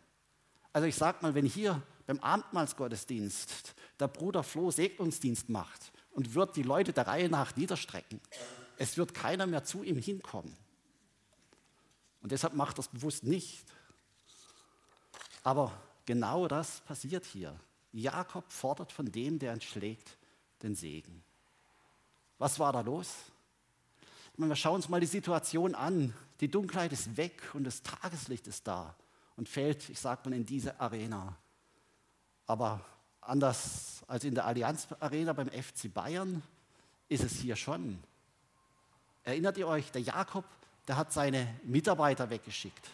Also 0.75 0.87
ich 0.87 0.95
sage 0.97 1.19
mal, 1.21 1.33
wenn 1.33 1.45
hier 1.45 1.81
beim 2.05 2.19
Abendmahlsgottesdienst 2.19 3.75
der 3.97 4.09
Bruder 4.09 4.43
Flo 4.43 4.71
Segnungsdienst 4.71 5.47
macht 5.47 5.93
und 6.11 6.33
wird 6.33 6.57
die 6.57 6.63
Leute 6.63 6.91
der 6.91 7.07
Reihe 7.07 7.29
nach 7.29 7.55
niederstrecken, 7.55 8.19
es 8.77 8.97
wird 8.97 9.13
keiner 9.13 9.47
mehr 9.47 9.63
zu 9.63 9.83
ihm 9.83 9.97
hinkommen. 9.97 10.53
Und 12.21 12.33
deshalb 12.33 12.55
macht 12.55 12.77
das 12.77 12.89
bewusst 12.89 13.23
nicht. 13.23 13.63
Aber 15.43 15.71
genau 16.05 16.45
das 16.49 16.81
passiert 16.81 17.23
hier. 17.23 17.57
Jakob 17.93 18.51
fordert 18.51 18.91
von 18.91 19.09
dem, 19.09 19.39
der 19.39 19.53
ihn 19.53 19.61
schlägt, 19.61 20.17
den 20.61 20.75
Segen. 20.75 21.23
Was 22.37 22.59
war 22.59 22.73
da 22.73 22.81
los? 22.81 23.13
Meine, 24.35 24.51
wir 24.51 24.57
schauen 24.57 24.75
uns 24.75 24.89
mal 24.89 24.99
die 24.99 25.07
Situation 25.07 25.73
an. 25.73 26.13
Die 26.41 26.51
Dunkelheit 26.51 26.91
ist 26.91 27.15
weg 27.15 27.41
und 27.53 27.63
das 27.63 27.81
Tageslicht 27.81 28.45
ist 28.47 28.67
da 28.67 28.93
und 29.37 29.49
fällt, 29.49 29.89
ich 29.89 29.99
sage 29.99 30.29
mal, 30.29 30.35
in 30.35 30.45
diese 30.45 30.79
Arena. 30.79 31.35
Aber 32.47 32.81
anders 33.21 34.03
als 34.07 34.23
in 34.23 34.35
der 34.35 34.45
Allianz 34.45 34.87
Arena 34.99 35.33
beim 35.33 35.49
FC 35.49 35.93
Bayern 35.93 36.41
ist 37.09 37.23
es 37.23 37.33
hier 37.33 37.55
schon. 37.55 38.01
Erinnert 39.23 39.57
ihr 39.57 39.67
euch, 39.67 39.91
der 39.91 40.01
Jakob, 40.01 40.45
der 40.87 40.97
hat 40.97 41.11
seine 41.11 41.47
Mitarbeiter 41.63 42.29
weggeschickt. 42.29 42.89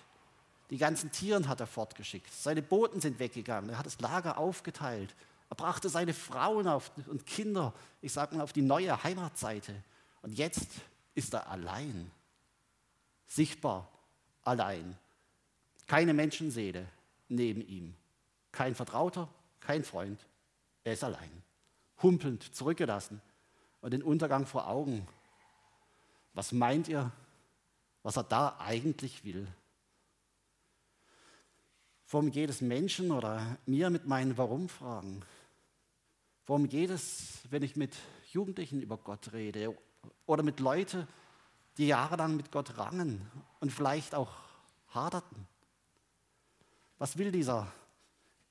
Die 0.70 0.78
ganzen 0.78 1.12
Tieren 1.12 1.50
hat 1.50 1.60
er 1.60 1.68
fortgeschickt. 1.68 2.32
Seine 2.34 2.62
Boten 2.62 3.02
sind 3.02 3.20
weggegangen. 3.20 3.70
Er 3.70 3.78
hat 3.78 3.86
das 3.86 4.00
Lager 4.00 4.38
aufgeteilt. 4.38 5.14
Er 5.50 5.56
brachte 5.56 5.90
seine 5.90 6.14
Frauen 6.14 6.66
und 6.66 7.26
Kinder, 7.26 7.74
ich 8.02 8.14
sage 8.14 8.38
mal, 8.38 8.44
auf 8.44 8.54
die 8.54 8.62
neue 8.62 9.04
Heimatseite. 9.04 9.76
Und 10.22 10.32
jetzt 10.38 10.70
ist 11.14 11.34
er 11.34 11.50
allein. 11.50 12.10
Sichtbar 13.28 13.90
allein. 14.44 14.98
Keine 15.92 16.14
Menschenseele 16.14 16.88
neben 17.28 17.60
ihm. 17.68 17.94
Kein 18.54 18.76
Vertrauter, 18.76 19.28
kein 19.60 19.84
Freund. 19.84 20.26
Er 20.86 20.94
ist 20.94 21.04
allein. 21.04 21.44
Humpelnd 22.02 22.56
zurückgelassen 22.56 23.22
und 23.82 23.92
den 23.92 24.02
Untergang 24.02 24.46
vor 24.46 24.70
Augen. 24.70 25.06
Was 26.34 26.54
meint 26.54 26.88
ihr, 26.88 27.12
was 28.04 28.16
er 28.16 28.24
da 28.24 28.56
eigentlich 28.60 29.26
will? 29.26 29.46
Worum 32.08 32.32
geht 32.32 32.50
es 32.50 32.62
Menschen 32.62 33.12
oder 33.12 33.58
mir 33.66 33.90
mit 33.90 34.08
meinen 34.08 34.38
Warum-Fragen? 34.38 35.26
Worum 36.46 36.70
geht 36.70 36.90
es, 36.90 37.40
wenn 37.50 37.64
ich 37.64 37.76
mit 37.76 37.98
Jugendlichen 38.32 38.82
über 38.82 38.96
Gott 38.96 39.34
rede 39.34 39.78
oder 40.26 40.42
mit 40.42 40.62
Leuten, 40.62 41.06
die 41.76 41.88
jahrelang 41.88 42.38
mit 42.38 42.50
Gott 42.50 42.78
rangen 42.78 43.30
und 43.60 43.74
vielleicht 43.74 44.16
auch 44.16 44.32
haderten? 44.94 45.52
Was 47.02 47.18
will 47.18 47.32
dieser 47.32 47.66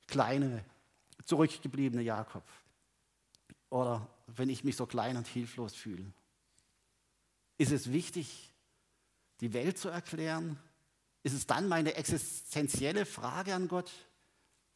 kleine, 0.08 0.64
zurückgebliebene 1.24 2.02
Jakob? 2.02 2.42
Oder 3.68 4.08
wenn 4.26 4.48
ich 4.50 4.64
mich 4.64 4.74
so 4.74 4.86
klein 4.86 5.16
und 5.16 5.28
hilflos 5.28 5.72
fühle? 5.72 6.04
Ist 7.58 7.70
es 7.70 7.92
wichtig, 7.92 8.52
die 9.40 9.52
Welt 9.52 9.78
zu 9.78 9.88
erklären 9.88 10.58
ist 11.22 11.34
es 11.34 11.46
dann 11.46 11.68
meine 11.68 11.94
existenzielle 11.94 13.06
Frage 13.06 13.54
an 13.54 13.68
Gott? 13.68 13.92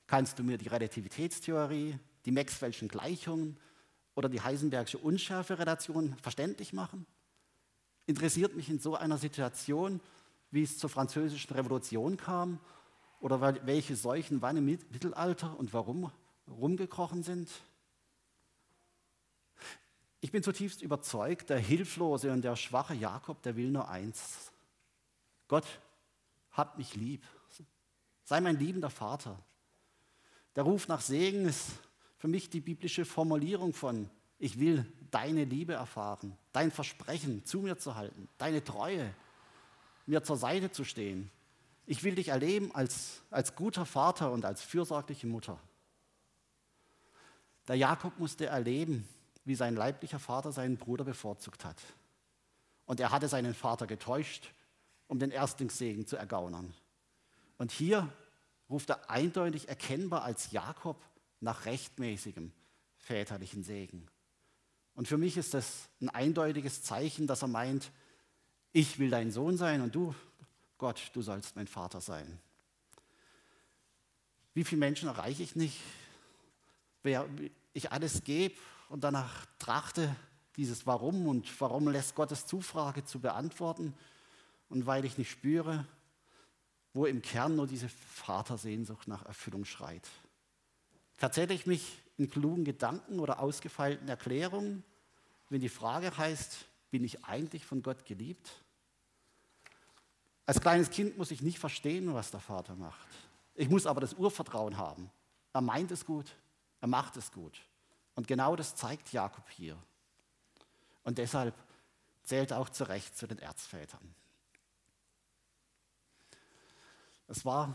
Kannst 0.06 0.38
du 0.38 0.44
mir 0.44 0.56
die 0.56 0.68
Relativitätstheorie, 0.68 1.98
die 2.26 2.32
Maxwell'schen 2.32 2.86
Gleichungen 2.86 3.58
oder 4.14 4.28
die 4.28 4.40
Heisenbergsche 4.40 4.98
Unschärferelation 4.98 6.16
verständlich 6.22 6.74
machen? 6.74 7.06
Interessiert 8.06 8.54
mich 8.54 8.70
in 8.70 8.78
so 8.78 8.94
einer 8.94 9.18
Situation, 9.18 10.00
wie 10.52 10.62
es 10.62 10.78
zur 10.78 10.90
französischen 10.90 11.52
Revolution 11.56 12.16
kam 12.16 12.60
oder 13.24 13.40
welche 13.64 13.96
Seuchen 13.96 14.42
wann 14.42 14.58
im 14.58 14.66
Mittelalter 14.66 15.58
und 15.58 15.72
warum 15.72 16.12
rumgekrochen 16.46 17.22
sind? 17.22 17.50
Ich 20.20 20.30
bin 20.30 20.42
zutiefst 20.42 20.82
überzeugt, 20.82 21.48
der 21.48 21.58
hilflose 21.58 22.30
und 22.30 22.42
der 22.42 22.54
schwache 22.54 22.92
Jakob, 22.92 23.40
der 23.40 23.56
will 23.56 23.70
nur 23.70 23.88
eins. 23.88 24.52
Gott, 25.48 25.64
hab 26.50 26.76
mich 26.76 26.96
lieb. 26.96 27.24
Sei 28.24 28.42
mein 28.42 28.58
liebender 28.58 28.90
Vater. 28.90 29.42
Der 30.54 30.64
Ruf 30.64 30.86
nach 30.88 31.00
Segen 31.00 31.46
ist 31.46 31.70
für 32.18 32.28
mich 32.28 32.50
die 32.50 32.60
biblische 32.60 33.06
Formulierung 33.06 33.72
von, 33.72 34.10
ich 34.38 34.60
will 34.60 34.84
deine 35.10 35.44
Liebe 35.44 35.72
erfahren, 35.72 36.36
dein 36.52 36.70
Versprechen 36.70 37.42
zu 37.46 37.60
mir 37.60 37.78
zu 37.78 37.94
halten, 37.94 38.28
deine 38.36 38.62
Treue, 38.62 39.14
mir 40.04 40.22
zur 40.22 40.36
Seite 40.36 40.70
zu 40.70 40.84
stehen. 40.84 41.30
Ich 41.86 42.02
will 42.02 42.14
dich 42.14 42.28
erleben 42.28 42.74
als, 42.74 43.22
als 43.30 43.54
guter 43.54 43.84
Vater 43.84 44.32
und 44.32 44.44
als 44.44 44.62
fürsorgliche 44.62 45.26
Mutter. 45.26 45.58
Der 47.68 47.76
Jakob 47.76 48.18
musste 48.18 48.46
erleben, 48.46 49.08
wie 49.44 49.54
sein 49.54 49.74
leiblicher 49.74 50.18
Vater 50.18 50.52
seinen 50.52 50.76
Bruder 50.76 51.04
bevorzugt 51.04 51.64
hat. 51.64 51.80
Und 52.86 53.00
er 53.00 53.10
hatte 53.10 53.28
seinen 53.28 53.54
Vater 53.54 53.86
getäuscht, 53.86 54.52
um 55.06 55.18
den 55.18 55.30
Erstlingssegen 55.30 56.06
zu 56.06 56.16
ergaunern. 56.16 56.74
Und 57.58 57.70
hier 57.70 58.08
ruft 58.68 58.90
er 58.90 59.10
eindeutig 59.10 59.68
erkennbar 59.68 60.22
als 60.22 60.50
Jakob 60.52 61.02
nach 61.40 61.66
rechtmäßigem 61.66 62.52
väterlichen 62.96 63.62
Segen. 63.62 64.08
Und 64.94 65.08
für 65.08 65.18
mich 65.18 65.36
ist 65.36 65.54
das 65.54 65.88
ein 66.00 66.08
eindeutiges 66.08 66.82
Zeichen, 66.82 67.26
dass 67.26 67.42
er 67.42 67.48
meint, 67.48 67.90
ich 68.72 68.98
will 68.98 69.10
dein 69.10 69.30
Sohn 69.30 69.56
sein 69.56 69.82
und 69.82 69.94
du, 69.94 70.14
Gott, 70.78 71.10
du 71.12 71.22
sollst 71.22 71.56
mein 71.56 71.66
Vater 71.66 72.00
sein. 72.00 72.40
Wie 74.54 74.64
viele 74.64 74.80
Menschen 74.80 75.08
erreiche 75.08 75.42
ich 75.42 75.56
nicht, 75.56 75.80
wer 77.02 77.28
ich 77.72 77.92
alles 77.92 78.24
gebe 78.24 78.54
und 78.88 79.02
danach 79.02 79.46
trachte, 79.58 80.14
dieses 80.56 80.86
Warum 80.86 81.26
und 81.26 81.60
warum 81.60 81.88
lässt 81.88 82.14
Gottes 82.14 82.46
Zufrage 82.46 83.04
zu 83.04 83.18
beantworten 83.18 83.94
und 84.68 84.86
weil 84.86 85.04
ich 85.04 85.18
nicht 85.18 85.30
spüre, 85.30 85.86
wo 86.92 87.06
im 87.06 87.22
Kern 87.22 87.56
nur 87.56 87.66
diese 87.66 87.88
Vatersehnsucht 87.88 89.08
nach 89.08 89.26
Erfüllung 89.26 89.64
schreit. 89.64 90.08
Verzähle 91.16 91.54
ich 91.54 91.66
mich 91.66 91.98
in 92.16 92.30
klugen 92.30 92.64
Gedanken 92.64 93.18
oder 93.18 93.40
ausgefeilten 93.40 94.08
Erklärungen, 94.08 94.84
wenn 95.48 95.60
die 95.60 95.68
Frage 95.68 96.16
heißt, 96.16 96.66
bin 96.90 97.04
ich 97.04 97.24
eigentlich 97.24 97.64
von 97.64 97.82
Gott 97.82 98.06
geliebt? 98.06 98.63
Als 100.46 100.60
kleines 100.60 100.90
Kind 100.90 101.16
muss 101.16 101.30
ich 101.30 101.42
nicht 101.42 101.58
verstehen, 101.58 102.12
was 102.12 102.30
der 102.30 102.40
Vater 102.40 102.74
macht. 102.74 103.08
Ich 103.54 103.68
muss 103.68 103.86
aber 103.86 104.00
das 104.00 104.14
Urvertrauen 104.14 104.76
haben. 104.76 105.10
Er 105.52 105.60
meint 105.60 105.90
es 105.90 106.04
gut, 106.04 106.26
er 106.80 106.88
macht 106.88 107.16
es 107.16 107.32
gut. 107.32 107.60
Und 108.14 108.26
genau 108.26 108.56
das 108.56 108.74
zeigt 108.74 109.12
Jakob 109.12 109.48
hier. 109.50 109.76
Und 111.02 111.18
deshalb 111.18 111.54
zählt 112.24 112.50
er 112.50 112.58
auch 112.58 112.68
zu 112.68 112.84
Recht 112.84 113.16
zu 113.16 113.26
den 113.26 113.38
Erzvätern. 113.38 114.14
Es 117.28 117.44
war 117.44 117.74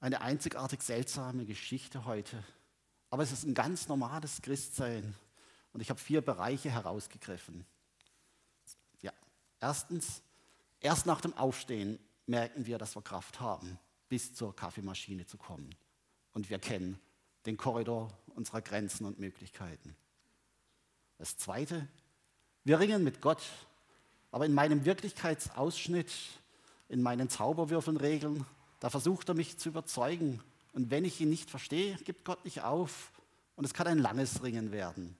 eine 0.00 0.20
einzigartig 0.20 0.82
seltsame 0.82 1.44
Geschichte 1.44 2.04
heute, 2.04 2.42
aber 3.10 3.22
es 3.22 3.32
ist 3.32 3.44
ein 3.44 3.54
ganz 3.54 3.88
normales 3.88 4.42
Christsein. 4.42 5.14
Und 5.72 5.80
ich 5.80 5.90
habe 5.90 6.00
vier 6.00 6.20
Bereiche 6.20 6.70
herausgegriffen. 6.70 7.64
Ja, 9.00 9.12
erstens, 9.60 10.22
erst 10.82 11.06
nach 11.06 11.20
dem 11.20 11.36
Aufstehen 11.36 11.98
merken 12.26 12.66
wir, 12.66 12.78
dass 12.78 12.94
wir 12.94 13.02
Kraft 13.02 13.40
haben, 13.40 13.78
bis 14.08 14.34
zur 14.34 14.54
Kaffeemaschine 14.54 15.26
zu 15.26 15.38
kommen. 15.38 15.74
Und 16.32 16.50
wir 16.50 16.58
kennen 16.58 17.00
den 17.46 17.56
Korridor 17.56 18.16
unserer 18.34 18.60
Grenzen 18.60 19.06
und 19.06 19.18
Möglichkeiten. 19.18 19.96
Das 21.18 21.36
Zweite, 21.36 21.88
wir 22.64 22.78
ringen 22.78 23.04
mit 23.04 23.20
Gott, 23.20 23.42
aber 24.30 24.46
in 24.46 24.54
meinem 24.54 24.84
Wirklichkeitsausschnitt, 24.84 26.12
in 26.88 27.02
meinen 27.02 27.28
Zauberwürfelregeln, 27.28 28.44
da 28.80 28.90
versucht 28.90 29.28
er 29.28 29.34
mich 29.34 29.58
zu 29.58 29.68
überzeugen. 29.68 30.40
Und 30.72 30.90
wenn 30.90 31.04
ich 31.04 31.20
ihn 31.20 31.30
nicht 31.30 31.50
verstehe, 31.50 31.96
gibt 31.98 32.24
Gott 32.24 32.44
nicht 32.44 32.62
auf. 32.62 33.12
Und 33.56 33.64
es 33.64 33.74
kann 33.74 33.86
ein 33.86 33.98
langes 33.98 34.42
Ringen 34.42 34.72
werden. 34.72 35.16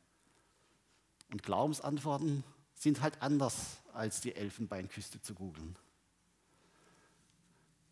Und 1.31 1.43
Glaubensantworten 1.43 2.45
sind 2.75 3.01
halt 3.03 3.21
anders 3.23 3.82
als 3.95 4.21
die 4.21 4.35
Elfenbeinküste 4.35 5.21
zu 5.21 5.35
googeln. 5.35 5.77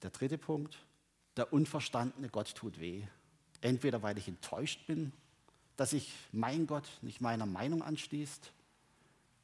Der 0.02 0.10
dritte 0.10 0.38
Punkt, 0.38 0.78
der 1.36 1.52
unverstandene 1.52 2.28
Gott 2.28 2.54
tut 2.54 2.80
weh. 2.80 3.02
Entweder 3.60 4.02
weil 4.02 4.16
ich 4.18 4.28
enttäuscht 4.28 4.86
bin, 4.86 5.12
dass 5.76 5.90
sich 5.90 6.12
mein 6.32 6.66
Gott 6.66 6.88
nicht 7.02 7.20
meiner 7.20 7.46
Meinung 7.46 7.82
anschließt, 7.82 8.52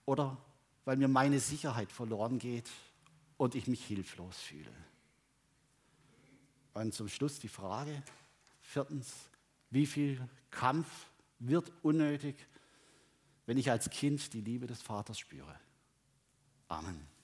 oder 0.06 0.36
weil 0.84 0.96
mir 0.96 1.08
meine 1.08 1.40
Sicherheit 1.40 1.92
verloren 1.92 2.38
geht 2.38 2.70
und 3.36 3.54
ich 3.54 3.66
mich 3.66 3.84
hilflos 3.84 4.38
fühle. 4.38 4.72
Und 6.72 6.94
zum 6.94 7.08
Schluss 7.08 7.40
die 7.40 7.48
Frage, 7.48 8.02
viertens, 8.60 9.12
wie 9.70 9.86
viel 9.86 10.26
Kampf 10.50 10.88
wird 11.38 11.72
unnötig, 11.82 12.36
wenn 13.46 13.58
ich 13.58 13.70
als 13.70 13.90
Kind 13.90 14.32
die 14.32 14.40
Liebe 14.40 14.66
des 14.66 14.80
Vaters 14.80 15.18
spüre? 15.18 15.58
Amen. 16.70 17.15